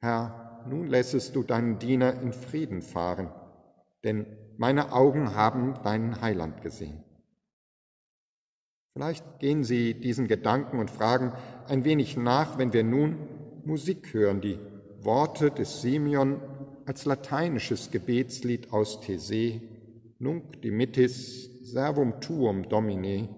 Herr, 0.00 0.64
nun 0.68 0.86
lässest 0.86 1.34
du 1.34 1.42
deinen 1.42 1.78
Diener 1.78 2.20
in 2.20 2.32
Frieden 2.32 2.82
fahren, 2.82 3.30
denn 4.04 4.26
meine 4.58 4.92
Augen 4.92 5.34
haben 5.34 5.74
deinen 5.82 6.20
Heiland 6.20 6.60
gesehen. 6.60 7.04
Vielleicht 8.92 9.38
gehen 9.38 9.62
Sie 9.62 9.94
diesen 9.94 10.26
Gedanken 10.26 10.80
und 10.80 10.90
Fragen 10.90 11.32
ein 11.68 11.84
wenig 11.84 12.16
nach, 12.16 12.58
wenn 12.58 12.72
wir 12.72 12.82
nun 12.82 13.16
Musik 13.64 14.12
hören, 14.12 14.40
die 14.40 14.58
Worte 15.00 15.52
des 15.52 15.82
Simeon 15.82 16.40
als 16.84 17.04
lateinisches 17.04 17.92
Gebetslied 17.92 18.72
aus 18.72 19.00
These, 19.00 19.60
Nunc 20.20 20.60
dimittis 20.60 21.48
servum 21.72 22.20
tuum 22.20 22.68
Domine, 22.68 23.28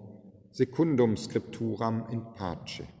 secundum 0.51 1.15
scripturam 1.15 2.07
in 2.11 2.21
pace. 2.33 3.00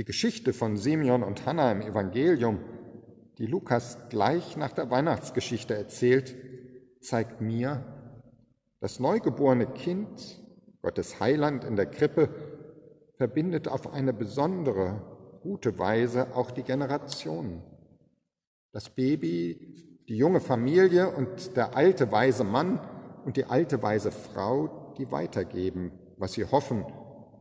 Die 0.00 0.06
Geschichte 0.06 0.54
von 0.54 0.78
Simeon 0.78 1.22
und 1.22 1.44
Hannah 1.44 1.70
im 1.72 1.82
Evangelium, 1.82 2.60
die 3.36 3.44
Lukas 3.44 3.98
gleich 4.08 4.56
nach 4.56 4.72
der 4.72 4.90
Weihnachtsgeschichte 4.90 5.74
erzählt, 5.74 6.34
zeigt 7.02 7.42
mir, 7.42 7.84
das 8.80 8.98
neugeborene 8.98 9.66
Kind, 9.66 10.40
Gottes 10.80 11.20
Heiland 11.20 11.64
in 11.64 11.76
der 11.76 11.84
Krippe, 11.84 12.30
verbindet 13.18 13.68
auf 13.68 13.92
eine 13.92 14.14
besondere, 14.14 15.02
gute 15.42 15.78
Weise 15.78 16.34
auch 16.34 16.50
die 16.50 16.62
Generationen. 16.62 17.62
Das 18.72 18.88
Baby, 18.88 19.98
die 20.08 20.16
junge 20.16 20.40
Familie 20.40 21.10
und 21.10 21.58
der 21.58 21.76
alte 21.76 22.10
weise 22.10 22.44
Mann 22.44 22.80
und 23.26 23.36
die 23.36 23.44
alte 23.44 23.82
weise 23.82 24.12
Frau, 24.12 24.94
die 24.96 25.12
weitergeben, 25.12 25.92
was 26.16 26.32
sie 26.32 26.46
hoffen 26.46 26.86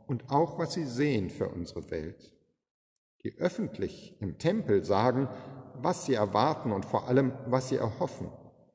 und 0.07 0.29
auch 0.29 0.59
was 0.59 0.73
sie 0.73 0.83
sehen 0.83 1.29
für 1.29 1.47
unsere 1.47 1.89
Welt. 1.89 2.33
Die 3.23 3.37
öffentlich 3.37 4.15
im 4.21 4.37
Tempel 4.37 4.83
sagen, 4.83 5.27
was 5.81 6.05
sie 6.05 6.13
erwarten 6.13 6.71
und 6.71 6.85
vor 6.85 7.07
allem, 7.07 7.33
was 7.45 7.69
sie 7.69 7.77
erhoffen, 7.77 8.29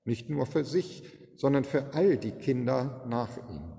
nicht 0.04 0.30
nur 0.30 0.46
für 0.46 0.64
sich, 0.64 1.04
sondern 1.36 1.64
für 1.64 1.94
all 1.94 2.16
die 2.16 2.32
Kinder 2.32 3.04
nach 3.08 3.36
ihnen. 3.48 3.72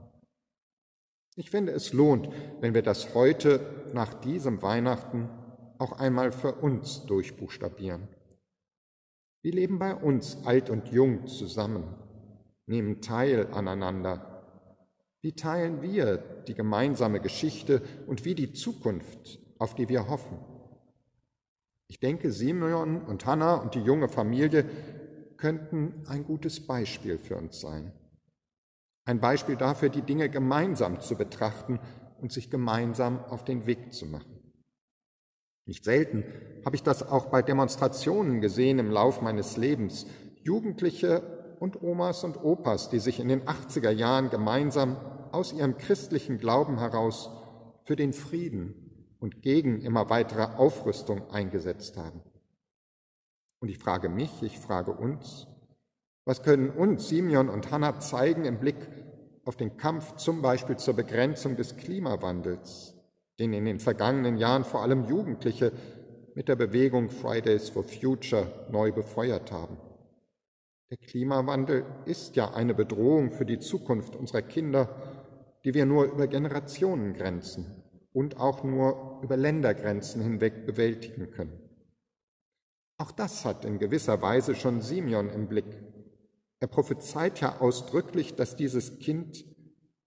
Ich 1.35 1.49
finde, 1.49 1.73
es 1.73 1.93
lohnt, 1.93 2.29
wenn 2.61 2.73
wir 2.73 2.81
das 2.81 3.13
heute 3.13 3.59
nach 3.93 4.13
diesem 4.13 4.61
Weihnachten 4.61 5.29
auch 5.77 5.93
einmal 5.93 6.31
für 6.31 6.53
uns 6.53 7.05
durchbuchstabieren. 7.05 8.07
Wir 9.41 9.51
leben 9.51 9.77
bei 9.77 9.93
uns 9.93 10.37
alt 10.45 10.69
und 10.69 10.87
jung 10.89 11.27
zusammen, 11.27 11.95
nehmen 12.65 13.01
teil 13.01 13.47
aneinander. 13.51 14.31
Wie 15.21 15.33
teilen 15.33 15.81
wir 15.81 16.17
die 16.47 16.55
gemeinsame 16.55 17.19
Geschichte 17.19 17.81
und 18.07 18.25
wie 18.25 18.35
die 18.35 18.53
Zukunft, 18.53 19.39
auf 19.59 19.75
die 19.75 19.89
wir 19.89 20.07
hoffen? 20.07 20.39
Ich 21.87 21.99
denke, 21.99 22.31
Simeon 22.31 23.01
und 23.01 23.25
Hannah 23.25 23.55
und 23.55 23.75
die 23.75 23.81
junge 23.81 24.09
Familie 24.09 24.65
könnten 25.37 26.03
ein 26.07 26.23
gutes 26.23 26.65
Beispiel 26.65 27.17
für 27.17 27.37
uns 27.37 27.59
sein. 27.59 27.91
Ein 29.05 29.19
Beispiel 29.19 29.55
dafür, 29.55 29.89
die 29.89 30.01
Dinge 30.01 30.29
gemeinsam 30.29 30.99
zu 30.99 31.15
betrachten 31.15 31.79
und 32.19 32.31
sich 32.31 32.49
gemeinsam 32.49 33.23
auf 33.25 33.45
den 33.45 33.67
Weg 33.67 33.93
zu 33.93 34.07
machen. 34.07 34.39
Nicht 35.67 35.83
selten 35.83 36.23
habe 36.63 36.75
ich 36.75 36.83
das 36.83 37.07
auch 37.07 37.27
bei 37.27 37.41
Demonstrationen 37.41 38.41
gesehen 38.41 38.79
im 38.79 38.89
Lauf 38.89 39.21
meines 39.21 39.57
Lebens. 39.57 40.07
Jugendliche 40.43 41.57
und 41.59 41.81
Omas 41.81 42.23
und 42.23 42.43
Opas, 42.43 42.89
die 42.89 42.99
sich 42.99 43.19
in 43.19 43.27
den 43.27 43.43
80er 43.43 43.91
Jahren 43.91 44.29
gemeinsam 44.29 44.97
aus 45.31 45.53
ihrem 45.53 45.77
christlichen 45.77 46.37
Glauben 46.37 46.79
heraus 46.79 47.29
für 47.83 47.95
den 47.95 48.13
Frieden 48.13 48.84
und 49.25 49.41
gegen 49.41 49.81
immer 49.81 50.11
weitere 50.11 50.43
Aufrüstung 50.55 51.31
eingesetzt 51.31 51.97
haben. 51.97 52.21
Und 53.59 53.69
ich 53.69 53.79
frage 53.79 54.07
mich, 54.07 54.43
ich 54.43 54.59
frage 54.59 54.91
uns, 54.91 55.47
was 56.25 56.43
können 56.43 56.69
uns 56.69 57.09
Simeon 57.09 57.49
und 57.49 57.71
Hannah 57.71 57.99
zeigen 57.99 58.45
im 58.45 58.59
Blick 58.59 58.75
auf 59.43 59.55
den 59.55 59.77
Kampf 59.77 60.17
zum 60.17 60.43
Beispiel 60.43 60.77
zur 60.77 60.93
Begrenzung 60.93 61.55
des 61.55 61.75
Klimawandels, 61.75 62.93
den 63.39 63.53
in 63.53 63.65
den 63.65 63.79
vergangenen 63.79 64.37
Jahren 64.37 64.63
vor 64.63 64.83
allem 64.83 65.05
Jugendliche 65.05 65.71
mit 66.35 66.47
der 66.47 66.55
Bewegung 66.55 67.09
Fridays 67.09 67.69
for 67.69 67.83
Future 67.83 68.67
neu 68.71 68.91
befeuert 68.91 69.51
haben. 69.51 69.77
Der 70.91 70.97
Klimawandel 70.97 71.83
ist 72.05 72.35
ja 72.35 72.53
eine 72.53 72.75
Bedrohung 72.75 73.31
für 73.31 73.45
die 73.45 73.57
Zukunft 73.57 74.15
unserer 74.15 74.43
Kinder, 74.43 74.95
die 75.63 75.73
wir 75.73 75.87
nur 75.87 76.05
über 76.05 76.27
Generationengrenzen 76.27 77.84
und 78.15 78.37
auch 78.37 78.63
nur 78.63 79.19
über 79.23 79.35
Ländergrenzen 79.35 80.21
hinweg 80.21 80.65
bewältigen 80.65 81.31
können. 81.31 81.59
Auch 82.97 83.11
das 83.11 83.43
hat 83.43 83.65
in 83.65 83.77
gewisser 83.77 84.21
Weise 84.21 84.55
schon 84.55 84.81
Simeon 84.81 85.29
im 85.29 85.49
Blick. 85.49 85.83
Er 86.61 86.67
prophezeit 86.67 87.41
ja 87.41 87.59
ausdrücklich, 87.59 88.33
dass 88.35 88.55
dieses 88.55 88.99
Kind 88.99 89.43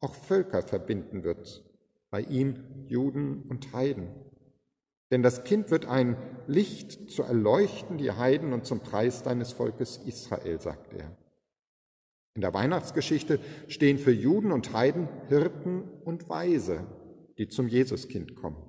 auch 0.01 0.15
Völker 0.15 0.63
verbinden 0.63 1.23
wird, 1.23 1.63
bei 2.09 2.23
ihm 2.23 2.87
Juden 2.87 3.43
und 3.43 3.75
Heiden. 3.75 4.09
Denn 5.11 5.23
das 5.23 5.45
Kind 5.45 5.71
wird 5.71 5.85
ein 5.85 6.17
Licht 6.47 7.11
zu 7.11 7.23
erleuchten, 7.23 7.99
die 7.99 8.13
Heiden 8.13 8.55
und 8.55 8.65
zum 8.65 8.81
Preis 8.81 9.23
deines 9.23 9.53
Volkes 9.53 9.99
Israel, 9.99 10.59
sagt 10.59 10.95
er. 10.95 11.15
In 12.35 12.41
der 12.41 12.55
Weihnachtsgeschichte 12.55 13.39
stehen 13.67 13.99
für 13.99 14.13
Juden 14.13 14.51
und 14.51 14.73
Heiden 14.73 15.09
Hirten 15.29 15.83
und 16.05 16.31
Weise, 16.31 16.87
die 17.39 17.49
zum 17.49 17.69
Jesuskind 17.69 18.37
kommen. 18.37 18.63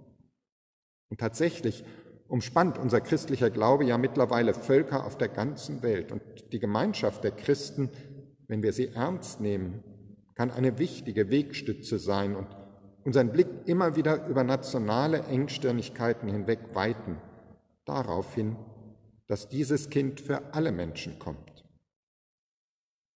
Und 1.09 1.19
tatsächlich 1.19 1.83
umspannt 2.27 2.77
unser 2.77 3.01
christlicher 3.01 3.49
Glaube 3.49 3.85
ja 3.85 3.97
mittlerweile 3.97 4.53
Völker 4.53 5.05
auf 5.05 5.17
der 5.17 5.29
ganzen 5.29 5.81
Welt. 5.81 6.11
Und 6.11 6.21
die 6.51 6.59
Gemeinschaft 6.59 7.23
der 7.23 7.31
Christen, 7.31 7.89
wenn 8.47 8.63
wir 8.63 8.71
sie 8.71 8.89
ernst 8.89 9.41
nehmen, 9.41 9.83
kann 10.35 10.51
eine 10.51 10.77
wichtige 10.77 11.29
Wegstütze 11.31 11.99
sein 11.99 12.35
und 12.35 12.47
unseren 13.03 13.31
Blick 13.31 13.47
immer 13.65 13.95
wieder 13.95 14.27
über 14.27 14.43
nationale 14.43 15.23
Engstirnigkeiten 15.23 16.29
hinweg 16.29 16.59
weiten, 16.75 17.17
darauf 17.85 18.35
hin, 18.35 18.55
dass 19.27 19.49
dieses 19.49 19.89
Kind 19.89 20.21
für 20.21 20.53
alle 20.53 20.71
Menschen 20.71 21.17
kommt. 21.19 21.65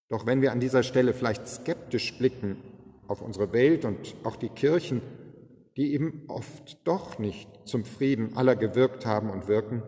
Doch 0.10 0.26
wenn 0.26 0.42
wir 0.42 0.52
an 0.52 0.60
dieser 0.60 0.84
Stelle 0.84 1.13
vielleicht 1.13 1.48
skeptisch 1.48 2.18
blicken 2.18 2.58
auf 3.08 3.22
unsere 3.22 3.52
Welt 3.54 3.86
und 3.86 4.16
auch 4.24 4.36
die 4.36 4.50
Kirchen, 4.50 5.02
die 5.75 5.93
eben 5.93 6.25
oft 6.27 6.86
doch 6.88 7.19
nicht 7.19 7.49
zum 7.65 7.86
Frieden 7.86 8.36
aller 8.38 8.55
gewirkt 8.55 9.05
haben 9.05 9.29
und 9.29 9.47
wirken, 9.47 9.83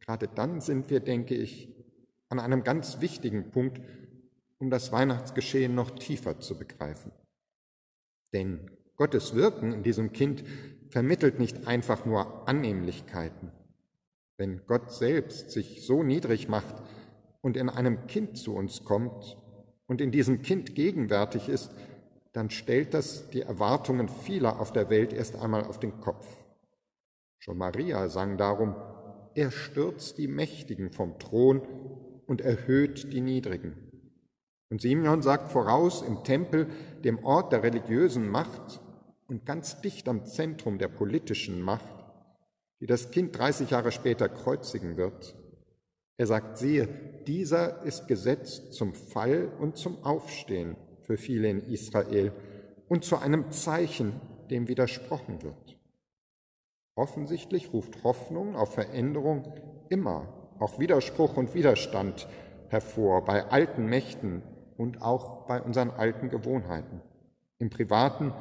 gerade 0.00 0.28
dann 0.28 0.60
sind 0.60 0.90
wir, 0.90 1.00
denke 1.00 1.34
ich, 1.34 1.68
an 2.28 2.40
einem 2.40 2.64
ganz 2.64 3.00
wichtigen 3.00 3.50
Punkt, 3.50 3.80
um 4.58 4.70
das 4.70 4.92
Weihnachtsgeschehen 4.92 5.74
noch 5.74 5.90
tiefer 5.90 6.40
zu 6.40 6.58
begreifen. 6.58 7.12
Denn 8.32 8.70
Gottes 8.96 9.34
Wirken 9.34 9.72
in 9.72 9.82
diesem 9.82 10.12
Kind 10.12 10.44
vermittelt 10.90 11.38
nicht 11.38 11.66
einfach 11.66 12.04
nur 12.04 12.48
Annehmlichkeiten. 12.48 13.52
Wenn 14.36 14.66
Gott 14.66 14.92
selbst 14.92 15.50
sich 15.50 15.86
so 15.86 16.02
niedrig 16.02 16.48
macht 16.48 16.74
und 17.40 17.56
in 17.56 17.68
einem 17.68 18.06
Kind 18.06 18.36
zu 18.36 18.54
uns 18.54 18.84
kommt 18.84 19.36
und 19.86 20.00
in 20.00 20.10
diesem 20.10 20.42
Kind 20.42 20.74
gegenwärtig 20.74 21.48
ist, 21.48 21.70
dann 22.34 22.50
stellt 22.50 22.94
das 22.94 23.30
die 23.30 23.42
Erwartungen 23.42 24.08
vieler 24.08 24.60
auf 24.60 24.72
der 24.72 24.90
Welt 24.90 25.12
erst 25.12 25.36
einmal 25.36 25.64
auf 25.64 25.78
den 25.78 26.00
Kopf. 26.00 26.26
Schon 27.38 27.56
Maria 27.56 28.08
sang 28.08 28.36
darum, 28.36 28.74
er 29.34 29.52
stürzt 29.52 30.18
die 30.18 30.26
Mächtigen 30.26 30.90
vom 30.90 31.18
Thron 31.18 31.62
und 32.26 32.40
erhöht 32.40 33.12
die 33.12 33.20
Niedrigen. 33.20 33.76
Und 34.68 34.80
Simeon 34.80 35.22
sagt 35.22 35.52
voraus, 35.52 36.02
im 36.02 36.24
Tempel, 36.24 36.66
dem 37.04 37.24
Ort 37.24 37.52
der 37.52 37.62
religiösen 37.62 38.28
Macht 38.28 38.80
und 39.28 39.46
ganz 39.46 39.80
dicht 39.80 40.08
am 40.08 40.26
Zentrum 40.26 40.78
der 40.78 40.88
politischen 40.88 41.60
Macht, 41.62 42.04
die 42.80 42.86
das 42.86 43.12
Kind 43.12 43.38
30 43.38 43.70
Jahre 43.70 43.92
später 43.92 44.28
kreuzigen 44.28 44.96
wird. 44.96 45.36
Er 46.16 46.26
sagt, 46.26 46.58
siehe, 46.58 46.88
dieser 47.28 47.82
ist 47.82 48.08
gesetzt 48.08 48.72
zum 48.72 48.94
Fall 48.94 49.52
und 49.60 49.76
zum 49.76 50.02
Aufstehen 50.02 50.76
für 51.04 51.16
viele 51.16 51.48
in 51.48 51.62
Israel 51.68 52.32
und 52.88 53.04
zu 53.04 53.16
einem 53.16 53.50
Zeichen, 53.50 54.20
dem 54.50 54.68
widersprochen 54.68 55.42
wird. 55.42 55.78
Offensichtlich 56.96 57.72
ruft 57.72 58.04
Hoffnung 58.04 58.56
auf 58.56 58.74
Veränderung 58.74 59.52
immer 59.88 60.28
auch 60.58 60.78
Widerspruch 60.78 61.36
und 61.36 61.54
Widerstand 61.54 62.28
hervor 62.68 63.24
bei 63.24 63.44
alten 63.44 63.86
Mächten 63.86 64.42
und 64.76 65.02
auch 65.02 65.46
bei 65.46 65.60
unseren 65.60 65.90
alten 65.90 66.28
Gewohnheiten, 66.28 67.00
im 67.58 67.70
privaten 67.70 68.32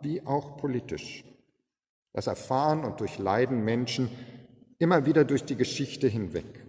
wie 0.00 0.24
auch 0.26 0.56
politisch. 0.56 1.24
Das 2.12 2.26
erfahren 2.26 2.84
und 2.84 3.00
durchleiden 3.00 3.64
Menschen 3.64 4.10
immer 4.78 5.06
wieder 5.06 5.24
durch 5.24 5.44
die 5.44 5.56
Geschichte 5.56 6.08
hinweg. 6.08 6.61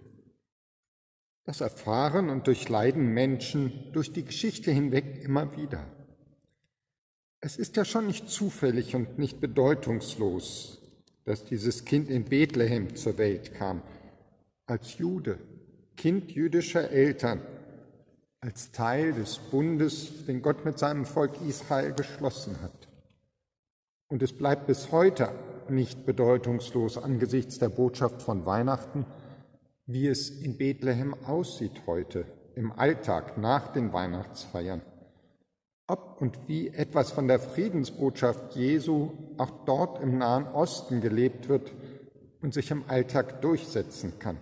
Das 1.44 1.60
erfahren 1.60 2.30
und 2.30 2.46
durchleiden 2.46 3.12
Menschen 3.12 3.92
durch 3.92 4.12
die 4.12 4.24
Geschichte 4.24 4.70
hinweg 4.70 5.22
immer 5.22 5.56
wieder. 5.56 5.86
Es 7.40 7.58
ist 7.58 7.76
ja 7.76 7.84
schon 7.84 8.06
nicht 8.06 8.30
zufällig 8.30 8.94
und 8.94 9.18
nicht 9.18 9.40
bedeutungslos, 9.40 10.80
dass 11.24 11.44
dieses 11.44 11.84
Kind 11.84 12.08
in 12.08 12.24
Bethlehem 12.24 12.96
zur 12.96 13.18
Welt 13.18 13.52
kam, 13.54 13.82
als 14.66 14.96
Jude, 14.96 15.38
Kind 15.96 16.32
jüdischer 16.32 16.90
Eltern, 16.90 17.42
als 18.40 18.72
Teil 18.72 19.12
des 19.12 19.38
Bundes, 19.38 20.24
den 20.26 20.40
Gott 20.40 20.64
mit 20.64 20.78
seinem 20.78 21.04
Volk 21.04 21.32
Israel 21.46 21.92
geschlossen 21.92 22.60
hat. 22.62 22.88
Und 24.08 24.22
es 24.22 24.32
bleibt 24.32 24.66
bis 24.66 24.92
heute 24.92 25.30
nicht 25.68 26.06
bedeutungslos 26.06 26.98
angesichts 26.98 27.58
der 27.58 27.68
Botschaft 27.68 28.22
von 28.22 28.46
Weihnachten, 28.46 29.06
wie 29.86 30.08
es 30.08 30.30
in 30.30 30.56
Bethlehem 30.56 31.14
aussieht 31.26 31.82
heute 31.86 32.24
im 32.54 32.72
Alltag 32.72 33.36
nach 33.36 33.72
den 33.72 33.92
Weihnachtsfeiern. 33.92 34.80
Ob 35.86 36.20
und 36.20 36.48
wie 36.48 36.68
etwas 36.68 37.10
von 37.10 37.28
der 37.28 37.38
Friedensbotschaft 37.38 38.56
Jesu 38.56 39.10
auch 39.36 39.50
dort 39.66 40.02
im 40.02 40.16
Nahen 40.16 40.46
Osten 40.46 41.02
gelebt 41.02 41.48
wird 41.48 41.72
und 42.40 42.54
sich 42.54 42.70
im 42.70 42.84
Alltag 42.88 43.42
durchsetzen 43.42 44.18
kann. 44.18 44.38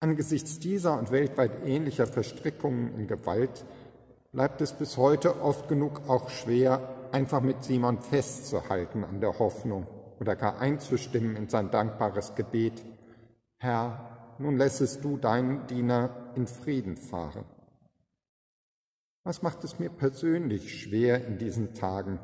Angesichts 0.00 0.58
dieser 0.58 0.98
und 0.98 1.10
weltweit 1.10 1.66
ähnlicher 1.66 2.06
Verstrickungen 2.06 2.94
in 2.98 3.06
Gewalt 3.06 3.64
bleibt 4.32 4.60
es 4.62 4.72
bis 4.72 4.96
heute 4.96 5.42
oft 5.42 5.68
genug 5.68 6.08
auch 6.08 6.30
schwer, 6.30 7.08
einfach 7.12 7.42
mit 7.42 7.62
Simon 7.62 7.98
festzuhalten 7.98 9.04
an 9.04 9.20
der 9.20 9.38
Hoffnung 9.38 9.86
oder 10.20 10.36
gar 10.36 10.58
einzustimmen 10.58 11.36
in 11.36 11.48
sein 11.48 11.70
dankbares 11.70 12.34
Gebet 12.34 12.82
Herr, 13.64 14.36
nun 14.38 14.58
lässest 14.58 15.02
du 15.02 15.16
deinen 15.16 15.66
Diener 15.66 16.34
in 16.34 16.46
Frieden 16.46 16.98
fahren. 16.98 17.46
Was 19.22 19.40
macht 19.40 19.64
es 19.64 19.78
mir 19.78 19.88
persönlich 19.88 20.82
schwer 20.82 21.26
in 21.26 21.38
diesen 21.38 21.72
Tagen, 21.72 22.18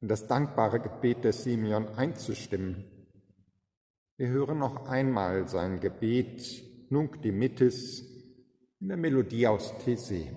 in 0.00 0.08
das 0.08 0.28
dankbare 0.28 0.80
Gebet 0.80 1.24
des 1.24 1.44
Simeon 1.44 1.88
einzustimmen? 1.98 2.84
Wir 4.16 4.28
hören 4.28 4.60
noch 4.60 4.88
einmal 4.88 5.46
sein 5.46 5.78
Gebet 5.78 6.64
Nunc 6.88 7.20
dimittis 7.20 8.00
in 8.80 8.88
der 8.88 8.96
Melodie 8.96 9.48
aus 9.48 9.74
These. 9.84 10.28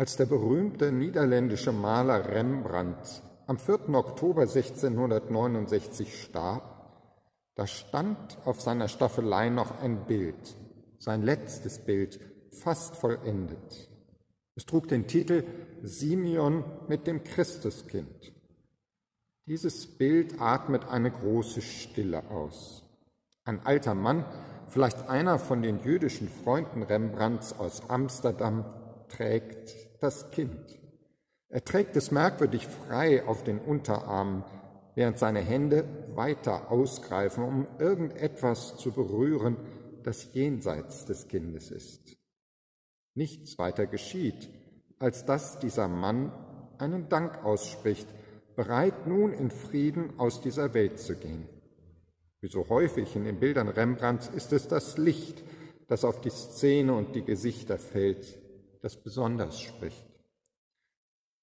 Als 0.00 0.16
der 0.16 0.26
berühmte 0.26 0.92
niederländische 0.92 1.72
Maler 1.72 2.28
Rembrandt 2.28 3.20
am 3.48 3.58
4. 3.58 3.88
Oktober 3.94 4.42
1669 4.42 6.22
starb, 6.22 6.62
da 7.56 7.66
stand 7.66 8.38
auf 8.44 8.60
seiner 8.60 8.86
Staffelei 8.86 9.48
noch 9.48 9.82
ein 9.82 10.06
Bild, 10.06 10.56
sein 11.00 11.24
letztes 11.24 11.80
Bild, 11.80 12.20
fast 12.52 12.94
vollendet. 12.94 13.90
Es 14.54 14.66
trug 14.66 14.86
den 14.86 15.08
Titel 15.08 15.42
Simeon 15.82 16.62
mit 16.86 17.08
dem 17.08 17.24
Christuskind. 17.24 18.32
Dieses 19.46 19.98
Bild 19.98 20.40
atmet 20.40 20.86
eine 20.88 21.10
große 21.10 21.60
Stille 21.60 22.22
aus. 22.30 22.84
Ein 23.42 23.66
alter 23.66 23.96
Mann, 23.96 24.24
vielleicht 24.68 25.08
einer 25.08 25.40
von 25.40 25.60
den 25.60 25.82
jüdischen 25.82 26.28
Freunden 26.28 26.84
Rembrandts 26.84 27.58
aus 27.58 27.90
Amsterdam, 27.90 28.64
trägt 29.08 29.87
das 30.00 30.30
Kind. 30.30 30.78
Er 31.48 31.64
trägt 31.64 31.96
es 31.96 32.10
merkwürdig 32.10 32.66
frei 32.66 33.24
auf 33.26 33.42
den 33.42 33.58
Unterarmen, 33.58 34.44
während 34.94 35.18
seine 35.18 35.40
Hände 35.40 35.84
weiter 36.14 36.70
ausgreifen, 36.70 37.44
um 37.44 37.66
irgendetwas 37.78 38.76
zu 38.76 38.92
berühren, 38.92 39.56
das 40.02 40.32
jenseits 40.34 41.06
des 41.06 41.28
Kindes 41.28 41.70
ist. 41.70 42.16
Nichts 43.14 43.58
weiter 43.58 43.86
geschieht, 43.86 44.50
als 44.98 45.24
dass 45.24 45.58
dieser 45.58 45.88
Mann 45.88 46.32
einen 46.78 47.08
Dank 47.08 47.44
ausspricht, 47.44 48.08
bereit 48.56 49.06
nun 49.06 49.32
in 49.32 49.50
Frieden 49.50 50.18
aus 50.18 50.40
dieser 50.40 50.74
Welt 50.74 50.98
zu 50.98 51.14
gehen. 51.16 51.48
Wie 52.40 52.48
so 52.48 52.68
häufig 52.68 53.16
in 53.16 53.24
den 53.24 53.40
Bildern 53.40 53.68
Rembrandts 53.68 54.28
ist 54.28 54.52
es 54.52 54.68
das 54.68 54.98
Licht, 54.98 55.42
das 55.88 56.04
auf 56.04 56.20
die 56.20 56.30
Szene 56.30 56.92
und 56.92 57.14
die 57.14 57.24
Gesichter 57.24 57.78
fällt, 57.78 58.38
das 58.88 58.96
besonders 58.96 59.60
spricht. 59.60 60.06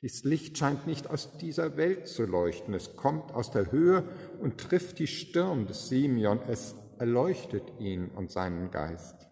Dies 0.02 0.24
Licht 0.24 0.58
scheint 0.58 0.88
nicht 0.88 1.08
aus 1.08 1.38
dieser 1.38 1.78
Welt 1.78 2.08
zu 2.08 2.26
leuchten, 2.26 2.74
es 2.74 2.96
kommt 2.96 3.32
aus 3.34 3.52
der 3.52 3.72
Höhe 3.72 4.04
und 4.42 4.58
trifft 4.58 4.98
die 4.98 5.06
Stirn 5.06 5.68
des 5.68 5.88
Simeon, 5.88 6.40
es 6.48 6.74
erleuchtet 6.98 7.62
ihn 7.78 8.08
und 8.08 8.32
seinen 8.32 8.72
Geist. 8.72 9.28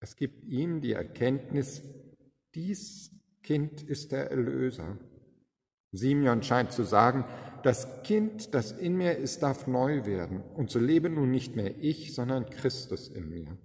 Es 0.00 0.16
gibt 0.16 0.44
ihm 0.44 0.82
die 0.82 0.92
Erkenntnis, 0.92 1.80
dies 2.54 3.10
Kind 3.42 3.82
ist 3.82 4.12
der 4.12 4.30
Erlöser. 4.30 4.98
Simeon 5.92 6.42
scheint 6.42 6.72
zu 6.72 6.82
sagen, 6.82 7.24
das 7.62 8.02
Kind, 8.02 8.52
das 8.52 8.70
in 8.70 8.98
mir 8.98 9.16
ist, 9.16 9.42
darf 9.42 9.66
neu 9.66 10.04
werden, 10.04 10.42
und 10.42 10.70
so 10.70 10.78
lebe 10.78 11.08
nun 11.08 11.30
nicht 11.30 11.56
mehr 11.56 11.74
ich, 11.78 12.14
sondern 12.14 12.50
Christus 12.50 13.08
in 13.08 13.30
mir. 13.30 13.56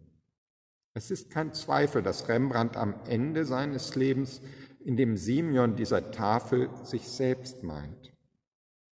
Es 0.93 1.11
ist 1.11 1.29
kein 1.29 1.53
Zweifel, 1.53 2.01
dass 2.01 2.27
Rembrandt 2.27 2.75
am 2.75 2.95
Ende 3.07 3.45
seines 3.45 3.95
Lebens 3.95 4.41
in 4.83 4.97
dem 4.97 5.17
Simeon 5.17 5.75
dieser 5.75 6.11
Tafel 6.11 6.69
sich 6.83 7.07
selbst 7.07 7.63
meint 7.63 8.13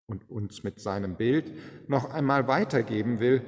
und 0.08 0.30
uns 0.30 0.64
mit 0.64 0.80
seinem 0.80 1.16
Bild 1.16 1.52
noch 1.90 2.14
einmal 2.14 2.48
weitergeben 2.48 3.20
will, 3.20 3.42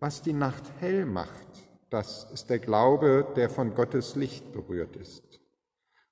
was 0.00 0.22
die 0.22 0.32
Nacht 0.32 0.64
hell 0.80 1.06
macht. 1.06 1.46
Das 1.90 2.30
ist 2.32 2.50
der 2.50 2.58
Glaube, 2.58 3.32
der 3.36 3.48
von 3.48 3.74
Gottes 3.74 4.16
Licht 4.16 4.52
berührt 4.52 4.96
ist. 4.96 5.40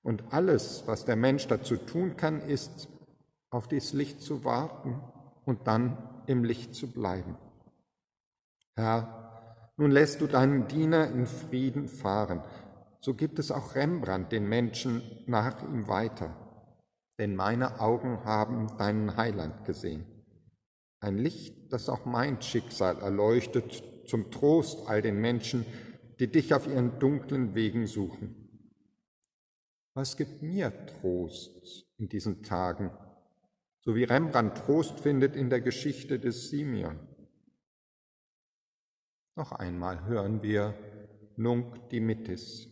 Und 0.02 0.32
alles, 0.32 0.84
was 0.86 1.04
der 1.04 1.16
Mensch 1.16 1.46
dazu 1.46 1.76
tun 1.76 2.16
kann, 2.16 2.40
ist, 2.40 2.88
auf 3.50 3.68
dieses 3.68 3.92
Licht 3.92 4.20
zu 4.20 4.44
warten 4.44 5.00
und 5.44 5.66
dann 5.66 5.98
im 6.26 6.44
Licht 6.44 6.74
zu 6.74 6.90
bleiben. 6.90 7.36
Herr, 8.76 9.21
nun 9.76 9.90
lässt 9.90 10.20
du 10.20 10.26
deinen 10.26 10.68
Diener 10.68 11.10
in 11.10 11.26
Frieden 11.26 11.88
fahren. 11.88 12.42
So 13.00 13.14
gibt 13.14 13.38
es 13.38 13.50
auch 13.50 13.74
Rembrandt 13.74 14.32
den 14.32 14.48
Menschen 14.48 15.02
nach 15.26 15.62
ihm 15.62 15.88
weiter. 15.88 16.36
Denn 17.18 17.34
meine 17.34 17.80
Augen 17.80 18.24
haben 18.24 18.76
deinen 18.78 19.16
Heiland 19.16 19.64
gesehen. 19.64 20.06
Ein 21.00 21.18
Licht, 21.18 21.72
das 21.72 21.88
auch 21.88 22.04
mein 22.04 22.40
Schicksal 22.40 22.98
erleuchtet, 22.98 23.82
zum 24.06 24.30
Trost 24.30 24.88
all 24.88 25.02
den 25.02 25.20
Menschen, 25.20 25.66
die 26.20 26.30
dich 26.30 26.54
auf 26.54 26.66
ihren 26.68 26.98
dunklen 26.98 27.54
Wegen 27.54 27.86
suchen. 27.86 28.42
Was 29.94 30.16
gibt 30.16 30.42
mir 30.42 30.72
Trost 30.86 31.86
in 31.98 32.08
diesen 32.08 32.42
Tagen, 32.42 32.90
so 33.80 33.94
wie 33.94 34.04
Rembrandt 34.04 34.58
Trost 34.58 35.00
findet 35.00 35.34
in 35.34 35.50
der 35.50 35.60
Geschichte 35.60 36.18
des 36.18 36.50
Simeon? 36.50 36.98
Noch 39.34 39.52
einmal 39.52 40.04
hören 40.04 40.42
wir 40.42 40.74
Nunc 41.36 41.88
dimittis. 41.90 42.71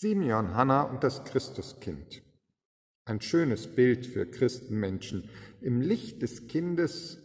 Simeon, 0.00 0.54
Hannah 0.54 0.82
und 0.82 1.02
das 1.02 1.24
Christuskind. 1.24 2.22
Ein 3.04 3.20
schönes 3.20 3.66
Bild 3.66 4.06
für 4.06 4.26
Christenmenschen. 4.26 5.28
Im 5.60 5.80
Licht 5.80 6.22
des 6.22 6.46
Kindes 6.46 7.18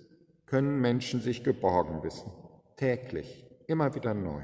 können 0.47 0.81
Menschen 0.81 1.21
sich 1.21 1.43
geborgen 1.43 2.01
wissen. 2.01 2.31
Täglich, 2.75 3.45
immer 3.67 3.93
wieder 3.93 4.15
neu. 4.15 4.41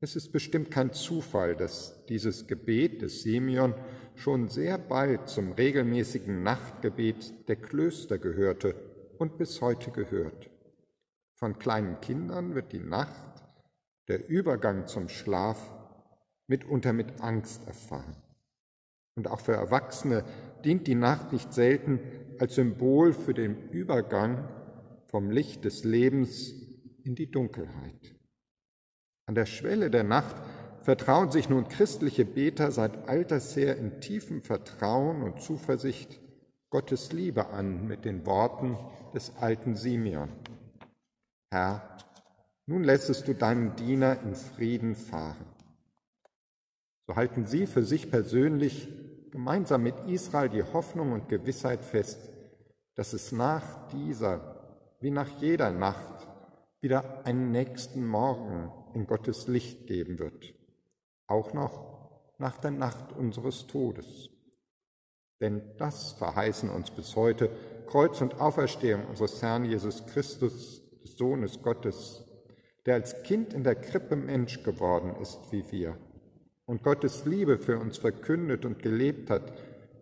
Es 0.00 0.16
ist 0.16 0.32
bestimmt 0.32 0.70
kein 0.70 0.94
Zufall, 0.94 1.56
dass 1.56 2.06
dieses 2.06 2.46
Gebet 2.46 3.02
des 3.02 3.20
Simeon 3.20 3.74
schon 4.14 4.48
sehr 4.48 4.78
bald 4.78 5.28
zum 5.28 5.52
regelmäßigen 5.52 6.42
Nachtgebet 6.42 7.50
der 7.50 7.56
Klöster 7.56 8.16
gehörte 8.16 8.74
und 9.18 9.36
bis 9.36 9.60
heute 9.60 9.90
gehört. 9.90 10.48
Von 11.34 11.58
kleinen 11.58 12.00
Kindern 12.00 12.54
wird 12.54 12.72
die 12.72 12.80
Nacht, 12.80 13.44
der 14.08 14.26
Übergang 14.26 14.86
zum 14.86 15.10
Schlaf, 15.10 15.79
mitunter 16.50 16.92
mit 16.92 17.22
Angst 17.22 17.66
erfahren. 17.66 18.16
Und 19.16 19.28
auch 19.28 19.40
für 19.40 19.54
Erwachsene 19.54 20.24
dient 20.64 20.86
die 20.86 20.94
Nacht 20.94 21.32
nicht 21.32 21.54
selten 21.54 22.00
als 22.38 22.56
Symbol 22.56 23.12
für 23.12 23.32
den 23.32 23.70
Übergang 23.70 24.48
vom 25.06 25.30
Licht 25.30 25.64
des 25.64 25.84
Lebens 25.84 26.52
in 27.04 27.14
die 27.14 27.30
Dunkelheit. 27.30 28.14
An 29.26 29.34
der 29.34 29.46
Schwelle 29.46 29.90
der 29.90 30.04
Nacht 30.04 30.36
vertrauen 30.82 31.30
sich 31.30 31.48
nun 31.48 31.68
christliche 31.68 32.24
Beter 32.24 32.70
seit 32.72 33.08
alters 33.08 33.54
her 33.56 33.76
in 33.76 34.00
tiefem 34.00 34.42
Vertrauen 34.42 35.22
und 35.22 35.40
Zuversicht 35.40 36.20
Gottes 36.70 37.12
Liebe 37.12 37.48
an 37.48 37.86
mit 37.86 38.04
den 38.04 38.26
Worten 38.26 38.76
des 39.14 39.36
alten 39.36 39.76
Simeon. 39.76 40.30
Herr, 41.52 41.98
nun 42.66 42.84
lässest 42.84 43.26
du 43.28 43.34
deinen 43.34 43.74
Diener 43.76 44.22
in 44.22 44.34
Frieden 44.34 44.94
fahren. 44.94 45.49
So 47.10 47.16
halten 47.16 47.44
sie 47.44 47.66
für 47.66 47.82
sich 47.82 48.08
persönlich 48.08 48.88
gemeinsam 49.32 49.82
mit 49.82 49.96
Israel 50.06 50.48
die 50.48 50.62
Hoffnung 50.62 51.10
und 51.10 51.28
Gewissheit 51.28 51.84
fest, 51.84 52.30
dass 52.94 53.14
es 53.14 53.32
nach 53.32 53.88
dieser, 53.88 54.94
wie 55.00 55.10
nach 55.10 55.28
jeder 55.40 55.72
Nacht, 55.72 56.28
wieder 56.80 57.26
einen 57.26 57.50
nächsten 57.50 58.06
Morgen 58.06 58.70
in 58.94 59.08
Gottes 59.08 59.48
Licht 59.48 59.88
geben 59.88 60.20
wird, 60.20 60.54
auch 61.26 61.52
noch 61.52 62.12
nach 62.38 62.58
der 62.58 62.70
Nacht 62.70 63.12
unseres 63.12 63.66
Todes. 63.66 64.30
Denn 65.40 65.62
das 65.78 66.12
verheißen 66.12 66.70
uns 66.70 66.92
bis 66.92 67.16
heute 67.16 67.50
Kreuz 67.88 68.20
und 68.20 68.40
Auferstehung 68.40 69.04
unseres 69.06 69.42
Herrn 69.42 69.64
Jesus 69.64 70.06
Christus, 70.06 70.80
des 71.02 71.16
Sohnes 71.16 71.60
Gottes, 71.60 72.24
der 72.86 72.94
als 72.94 73.24
Kind 73.24 73.52
in 73.52 73.64
der 73.64 73.74
Krippe 73.74 74.14
Mensch 74.14 74.62
geworden 74.62 75.16
ist 75.20 75.40
wie 75.50 75.64
wir 75.72 75.98
und 76.70 76.84
Gottes 76.84 77.24
Liebe 77.24 77.58
für 77.58 77.80
uns 77.80 77.98
verkündet 77.98 78.64
und 78.64 78.80
gelebt 78.80 79.28
hat, 79.28 79.52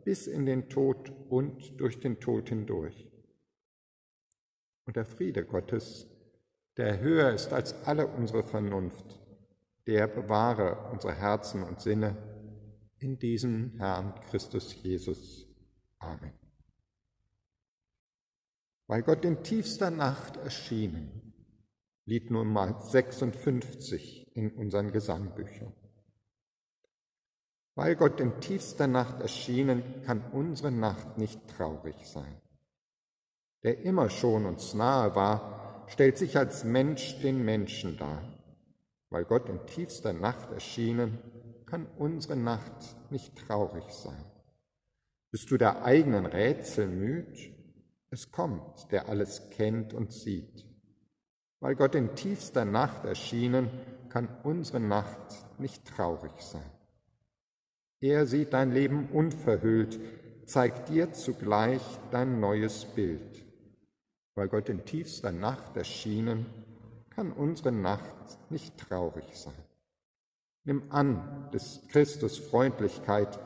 bis 0.04 0.26
in 0.26 0.44
den 0.44 0.68
Tod 0.68 1.10
und 1.30 1.80
durch 1.80 1.98
den 1.98 2.20
Tod 2.20 2.50
hindurch. 2.50 3.08
Und 4.84 4.96
der 4.96 5.06
Friede 5.06 5.46
Gottes, 5.46 6.06
der 6.76 7.00
höher 7.00 7.32
ist 7.32 7.54
als 7.54 7.72
alle 7.86 8.06
unsere 8.06 8.44
Vernunft, 8.44 9.18
der 9.86 10.08
bewahre 10.08 10.90
unsere 10.92 11.14
Herzen 11.14 11.62
und 11.62 11.80
Sinne 11.80 12.18
in 12.98 13.18
diesem 13.18 13.78
Herrn 13.78 14.14
Christus 14.28 14.74
Jesus. 14.82 15.46
Amen. 16.00 16.34
Weil 18.88 19.02
Gott 19.04 19.24
in 19.24 19.42
tiefster 19.42 19.90
Nacht 19.90 20.36
erschienen, 20.36 21.32
Lied 22.04 22.30
Nummer 22.30 22.82
56 22.82 24.36
in 24.36 24.50
unseren 24.50 24.92
Gesangbüchern. 24.92 25.72
Weil 27.78 27.94
Gott 27.94 28.18
in 28.18 28.40
tiefster 28.40 28.88
Nacht 28.88 29.20
erschienen, 29.20 30.02
kann 30.04 30.20
unsere 30.32 30.72
Nacht 30.72 31.16
nicht 31.16 31.38
traurig 31.46 31.94
sein. 32.08 32.40
Der 33.62 33.82
immer 33.82 34.10
schon 34.10 34.46
uns 34.46 34.74
nahe 34.74 35.14
war, 35.14 35.84
stellt 35.86 36.18
sich 36.18 36.36
als 36.36 36.64
Mensch 36.64 37.20
den 37.20 37.44
Menschen 37.44 37.96
dar. 37.96 38.20
Weil 39.10 39.24
Gott 39.24 39.48
in 39.48 39.64
tiefster 39.66 40.12
Nacht 40.12 40.50
erschienen, 40.50 41.18
kann 41.66 41.86
unsere 41.98 42.34
Nacht 42.34 42.96
nicht 43.12 43.38
traurig 43.46 43.88
sein. 43.90 44.24
Bist 45.30 45.48
du 45.52 45.56
der 45.56 45.84
eigenen 45.84 46.26
Rätsel 46.26 46.88
müd? 46.88 47.54
Es 48.10 48.32
kommt, 48.32 48.90
der 48.90 49.08
alles 49.08 49.50
kennt 49.50 49.94
und 49.94 50.12
sieht. 50.12 50.66
Weil 51.60 51.76
Gott 51.76 51.94
in 51.94 52.16
tiefster 52.16 52.64
Nacht 52.64 53.04
erschienen, 53.04 53.70
kann 54.08 54.26
unsere 54.42 54.80
Nacht 54.80 55.60
nicht 55.60 55.86
traurig 55.86 56.40
sein. 56.40 56.77
Er 58.00 58.26
sieht 58.26 58.52
dein 58.52 58.72
Leben 58.72 59.08
unverhüllt, 59.12 59.98
zeigt 60.46 60.88
dir 60.88 61.12
zugleich 61.12 61.82
dein 62.10 62.40
neues 62.40 62.84
Bild 62.84 63.48
weil 64.38 64.48
Gott 64.48 64.68
in 64.68 64.84
tiefster 64.84 65.32
Nacht 65.32 65.76
erschienen, 65.76 66.46
kann 67.10 67.32
unsere 67.32 67.72
Nacht 67.72 68.38
nicht 68.50 68.78
traurig 68.78 69.36
sein. 69.36 69.64
Nimm 70.62 70.84
an 70.92 71.50
des 71.52 71.82
Christus 71.88 72.38
Freundlichkeit, 72.38 73.36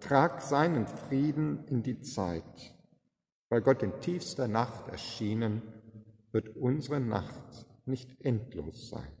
trag 0.00 0.42
seinen 0.42 0.86
Frieden 0.86 1.64
in 1.68 1.82
die 1.82 2.00
Zeit. 2.00 2.74
Weil 3.48 3.62
Gott 3.62 3.82
in 3.82 3.98
tiefster 4.00 4.46
Nacht 4.46 4.88
erschienen, 4.88 5.62
wird 6.32 6.54
unsere 6.54 7.00
Nacht 7.00 7.66
nicht 7.86 8.20
endlos 8.20 8.90
sein. 8.90 9.12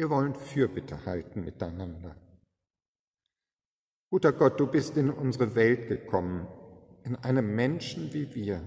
Wir 0.00 0.08
wollen 0.08 0.34
Fürbitte 0.34 1.04
halten 1.04 1.44
miteinander. 1.44 2.16
Guter 4.08 4.32
Gott, 4.32 4.58
du 4.58 4.66
bist 4.66 4.96
in 4.96 5.10
unsere 5.10 5.54
Welt 5.54 5.88
gekommen, 5.88 6.48
in 7.04 7.16
einem 7.16 7.54
Menschen 7.54 8.10
wie 8.14 8.34
wir. 8.34 8.62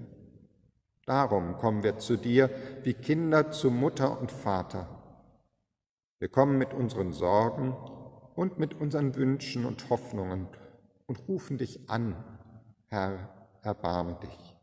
Darum 1.07 1.57
kommen 1.57 1.81
wir 1.81 1.97
zu 1.97 2.17
dir 2.17 2.51
wie 2.83 2.93
Kinder 2.93 3.49
zu 3.49 3.71
Mutter 3.71 4.21
und 4.21 4.31
Vater. 4.31 4.87
Wir 6.19 6.29
kommen 6.29 6.59
mit 6.59 6.71
unseren 6.71 7.13
Sorgen 7.13 7.73
und 8.35 8.59
mit 8.59 8.79
unseren 8.79 9.15
Wünschen 9.15 9.65
und 9.65 9.89
Hoffnungen 9.89 10.47
und 11.07 11.27
rufen 11.27 11.57
dich 11.57 11.89
an, 11.89 12.15
Herr, 12.89 13.57
erbarme 13.63 14.19
dich. 14.21 14.55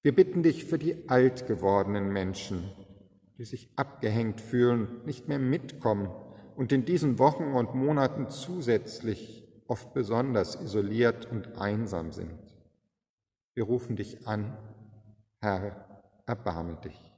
Wir 0.00 0.14
bitten 0.14 0.42
dich 0.42 0.64
für 0.64 0.78
die 0.78 1.06
alt 1.10 1.46
gewordenen 1.46 2.14
Menschen, 2.14 2.72
die 3.38 3.44
sich 3.44 3.70
abgehängt 3.76 4.40
fühlen, 4.40 5.02
nicht 5.04 5.28
mehr 5.28 5.38
mitkommen 5.38 6.10
und 6.56 6.72
in 6.72 6.84
diesen 6.84 7.18
Wochen 7.18 7.52
und 7.52 7.74
Monaten 7.74 8.30
zusätzlich 8.30 9.44
oft 9.66 9.92
besonders 9.92 10.60
isoliert 10.60 11.26
und 11.30 11.58
einsam 11.58 12.12
sind. 12.12 12.38
Wir 13.54 13.64
rufen 13.64 13.96
dich 13.96 14.26
an, 14.26 14.56
Herr, 15.40 16.02
erbarme 16.26 16.76
dich. 16.76 17.12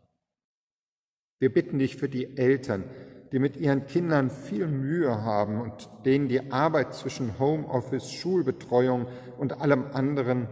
Wir 1.38 1.52
bitten 1.52 1.78
dich 1.78 1.96
für 1.96 2.08
die 2.08 2.36
Eltern, 2.36 2.84
die 3.30 3.38
mit 3.38 3.56
ihren 3.56 3.86
Kindern 3.86 4.30
viel 4.30 4.66
Mühe 4.66 5.22
haben 5.22 5.60
und 5.60 5.88
denen 6.04 6.28
die 6.28 6.50
Arbeit 6.50 6.94
zwischen 6.94 7.38
Homeoffice, 7.38 8.10
Schulbetreuung 8.10 9.06
und 9.36 9.60
allem 9.60 9.84
anderen 9.92 10.48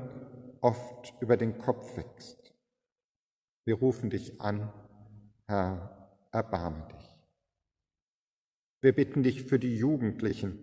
oft 0.61 1.15
über 1.21 1.37
den 1.37 1.59
Kopf 1.59 1.97
wächst. 1.97 2.55
Wir 3.65 3.77
rufen 3.77 4.11
dich 4.11 4.41
an, 4.41 4.73
Herr, 5.49 6.11
erbarme 6.33 6.89
dich. 6.89 7.17
Wir 8.81 8.95
bitten 8.95 9.23
dich 9.23 9.45
für 9.45 9.59
die 9.59 9.77
Jugendlichen, 9.77 10.59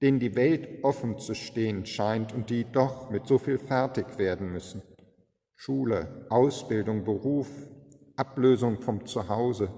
denen 0.00 0.20
die 0.20 0.36
Welt 0.36 0.84
offen 0.84 1.18
zu 1.18 1.34
stehen 1.34 1.84
scheint 1.84 2.32
und 2.32 2.50
die 2.50 2.64
doch 2.64 3.10
mit 3.10 3.26
so 3.26 3.38
viel 3.38 3.58
fertig 3.58 4.18
werden 4.18 4.52
müssen. 4.52 4.82
Schule, 5.56 6.26
Ausbildung, 6.30 7.04
Beruf, 7.04 7.48
Ablösung 8.16 8.80
vom 8.80 9.06
Zuhause. 9.06 9.72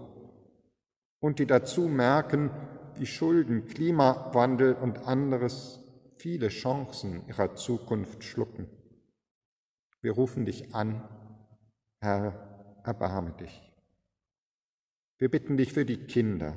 Und 1.20 1.38
die 1.38 1.46
dazu 1.46 1.88
merken, 1.88 2.50
wie 2.96 3.06
Schulden, 3.06 3.66
Klimawandel 3.66 4.74
und 4.74 5.06
anderes 5.06 5.80
viele 6.18 6.48
Chancen 6.48 7.26
ihrer 7.28 7.54
Zukunft 7.54 8.24
schlucken. 8.24 8.68
Wir 10.02 10.12
rufen 10.12 10.44
dich 10.44 10.74
an, 10.74 11.02
Herr, 12.00 12.80
erbarme 12.84 13.32
dich. 13.32 13.75
Wir 15.18 15.30
bitten 15.30 15.56
dich 15.56 15.72
für 15.72 15.84
die 15.86 15.96
Kinder. 15.96 16.56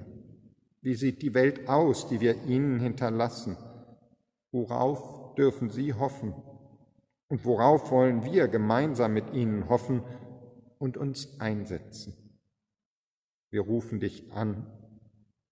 Wie 0.82 0.96
sieht 0.96 1.22
die 1.22 1.34
Welt 1.34 1.70
aus, 1.70 2.08
die 2.08 2.20
wir 2.20 2.44
ihnen 2.46 2.80
hinterlassen? 2.80 3.58
Worauf 4.52 5.36
dürfen 5.36 5.70
sie 5.70 5.94
hoffen? 5.94 6.34
Und 7.28 7.46
worauf 7.46 7.92
wollen 7.92 8.24
wir 8.24 8.48
gemeinsam 8.48 9.14
mit 9.14 9.34
ihnen 9.34 9.70
hoffen 9.70 10.04
und 10.78 10.98
uns 10.98 11.40
einsetzen? 11.40 12.14
Wir 13.52 13.62
rufen 13.62 14.00
dich 14.00 14.32
an, 14.32 14.68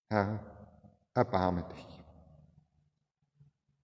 Herr, 0.09 0.43
erbarme 1.13 1.63
dich. 1.63 1.87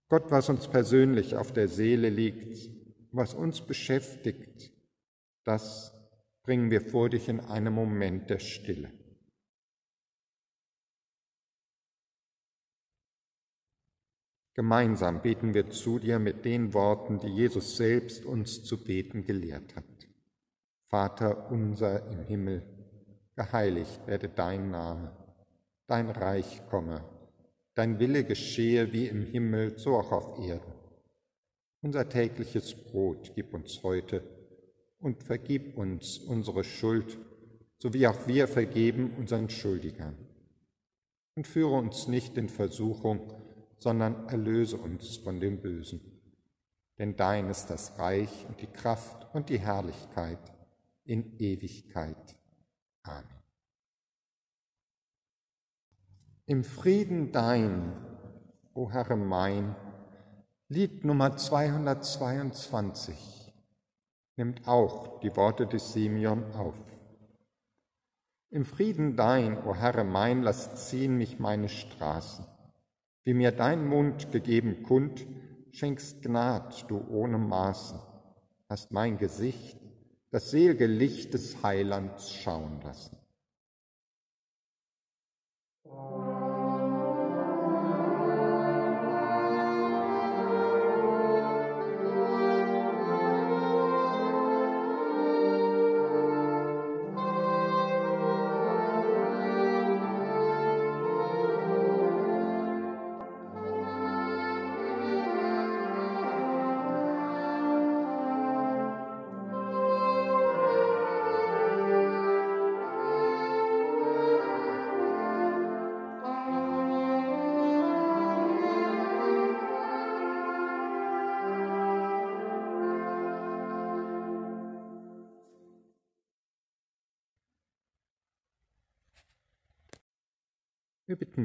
Gott, 0.10 0.30
was 0.30 0.50
uns 0.50 0.68
persönlich 0.68 1.36
auf 1.36 1.52
der 1.52 1.68
Seele 1.68 2.10
liegt, 2.10 2.70
was 3.12 3.34
uns 3.34 3.62
beschäftigt, 3.62 4.72
das 5.44 5.94
bringen 6.44 6.72
wir 6.72 6.82
vor 6.82 7.10
dich 7.10 7.30
in 7.30 7.40
einem 7.40 7.74
Moment 7.74 8.30
der 8.30 8.40
Stille. 8.40 8.92
Gemeinsam 14.56 15.22
beten 15.22 15.56
wir 15.56 15.72
zu 15.72 15.98
dir 15.98 16.20
mit 16.20 16.46
den 16.46 16.74
Worten, 16.74 17.20
die 17.20 17.28
Jesus 17.28 17.76
selbst 17.76 18.24
uns 18.24 18.64
zu 18.64 18.84
beten 18.84 19.26
gelehrt 19.26 19.76
hat. 19.76 19.84
Vater 20.90 21.50
unser 21.50 22.08
im 22.08 22.20
Himmel, 22.20 22.62
geheiligt 23.36 24.06
werde 24.06 24.30
dein 24.30 24.70
Name, 24.70 25.12
dein 25.88 26.12
Reich 26.12 26.62
komme, 26.70 27.04
dein 27.74 27.98
Wille 27.98 28.24
geschehe 28.24 28.94
wie 28.94 29.08
im 29.08 29.24
Himmel, 29.24 29.80
so 29.80 29.96
auch 29.96 30.12
auf 30.12 30.40
Erden. 30.48 30.74
Unser 31.82 32.08
tägliches 32.08 32.76
Brot 32.76 33.32
gib 33.36 33.56
uns 33.56 33.82
heute 33.82 34.24
und 35.00 35.24
vergib 35.24 35.76
uns 35.78 36.20
unsere 36.20 36.64
Schuld, 36.64 37.18
so 37.80 37.92
wie 37.94 38.06
auch 38.08 38.28
wir 38.28 38.48
vergeben 38.48 39.16
unseren 39.18 39.50
Schuldigern. 39.50 40.16
Und 41.36 41.48
führe 41.48 41.74
uns 41.74 42.08
nicht 42.08 42.38
in 42.38 42.50
Versuchung, 42.50 43.43
sondern 43.84 44.28
erlöse 44.30 44.78
uns 44.78 45.18
von 45.18 45.42
dem 45.42 45.62
Bösen. 45.62 46.00
Denn 46.98 47.18
dein 47.18 47.50
ist 47.50 47.68
das 47.68 48.00
Reich 48.00 48.46
und 48.48 48.62
die 48.62 48.68
Kraft 48.68 49.28
und 49.36 49.50
die 49.50 49.60
Herrlichkeit 49.60 50.40
in 51.04 51.38
Ewigkeit. 51.38 52.38
Amen. 53.04 53.28
Im 56.46 56.64
Frieden 56.64 57.34
dein, 57.34 57.92
o 58.74 58.90
Herr 58.90 59.18
mein, 59.18 59.76
Lied 60.70 61.04
Nummer 61.04 61.36
222 61.36 63.54
nimmt 64.38 64.66
auch 64.66 65.20
die 65.20 65.36
Worte 65.36 65.68
des 65.68 65.92
Simeon 65.92 66.54
auf. 66.54 66.78
Im 68.50 68.64
Frieden 68.64 69.18
dein, 69.18 69.62
o 69.66 69.76
Herr 69.76 70.06
mein, 70.06 70.42
lass 70.42 70.88
ziehen 70.88 71.18
mich 71.18 71.40
meine 71.40 71.68
Straßen. 71.68 72.46
Wie 73.24 73.34
mir 73.34 73.52
dein 73.52 73.88
Mund 73.88 74.32
gegeben 74.32 74.84
kund, 74.84 75.26
schenkst 75.72 76.22
Gnad 76.22 76.90
du 76.90 77.06
ohne 77.10 77.38
Maßen, 77.38 78.00
hast 78.70 78.92
mein 78.92 79.18
Gesicht 79.18 79.80
das 80.32 80.50
selge 80.50 80.88
Licht 80.88 81.34
des 81.36 81.62
Heilands 81.62 82.34
schauen 82.34 82.82
lassen. 82.82 83.16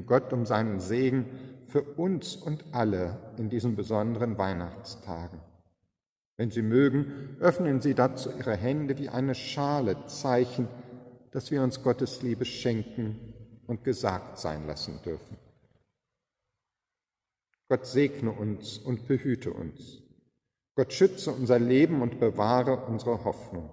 Gott 0.08 0.32
um 0.32 0.46
seinen 0.46 0.80
Segen 0.80 1.26
für 1.68 1.82
uns 1.82 2.34
und 2.34 2.64
alle 2.72 3.18
in 3.36 3.50
diesen 3.50 3.76
besonderen 3.76 4.38
Weihnachtstagen. 4.38 5.40
Wenn 6.36 6.50
Sie 6.50 6.62
mögen, 6.62 7.36
öffnen 7.40 7.80
Sie 7.80 7.94
dazu 7.94 8.30
Ihre 8.30 8.56
Hände 8.56 8.96
wie 8.98 9.08
eine 9.08 9.34
Schale, 9.34 10.06
Zeichen, 10.06 10.68
dass 11.30 11.50
wir 11.50 11.62
uns 11.62 11.82
Gottes 11.82 12.22
Liebe 12.22 12.44
schenken 12.44 13.34
und 13.66 13.84
gesagt 13.84 14.38
sein 14.38 14.66
lassen 14.66 15.00
dürfen. 15.04 15.36
Gott 17.68 17.86
segne 17.86 18.32
uns 18.32 18.78
und 18.78 19.06
behüte 19.06 19.52
uns. 19.52 20.02
Gott 20.74 20.92
schütze 20.92 21.32
unser 21.32 21.58
Leben 21.58 22.00
und 22.02 22.18
bewahre 22.18 22.86
unsere 22.86 23.24
Hoffnung. 23.24 23.68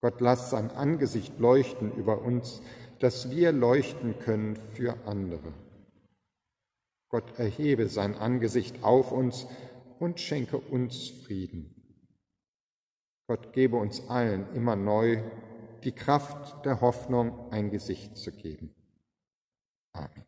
Gott 0.00 0.20
lass 0.20 0.50
sein 0.50 0.70
Angesicht 0.70 1.38
leuchten 1.38 1.92
über 1.92 2.22
uns, 2.22 2.62
dass 3.04 3.30
wir 3.30 3.52
leuchten 3.52 4.18
können 4.18 4.56
für 4.56 4.96
andere. 5.04 5.52
Gott 7.10 7.38
erhebe 7.38 7.88
sein 7.88 8.14
Angesicht 8.14 8.82
auf 8.82 9.12
uns 9.12 9.46
und 9.98 10.20
schenke 10.20 10.56
uns 10.56 11.10
Frieden. 11.10 11.74
Gott 13.26 13.52
gebe 13.52 13.76
uns 13.76 14.08
allen 14.08 14.50
immer 14.54 14.74
neu 14.74 15.22
die 15.84 15.92
Kraft 15.92 16.64
der 16.64 16.80
Hoffnung 16.80 17.52
ein 17.52 17.70
Gesicht 17.70 18.16
zu 18.16 18.32
geben. 18.32 18.74
Amen. 19.92 20.24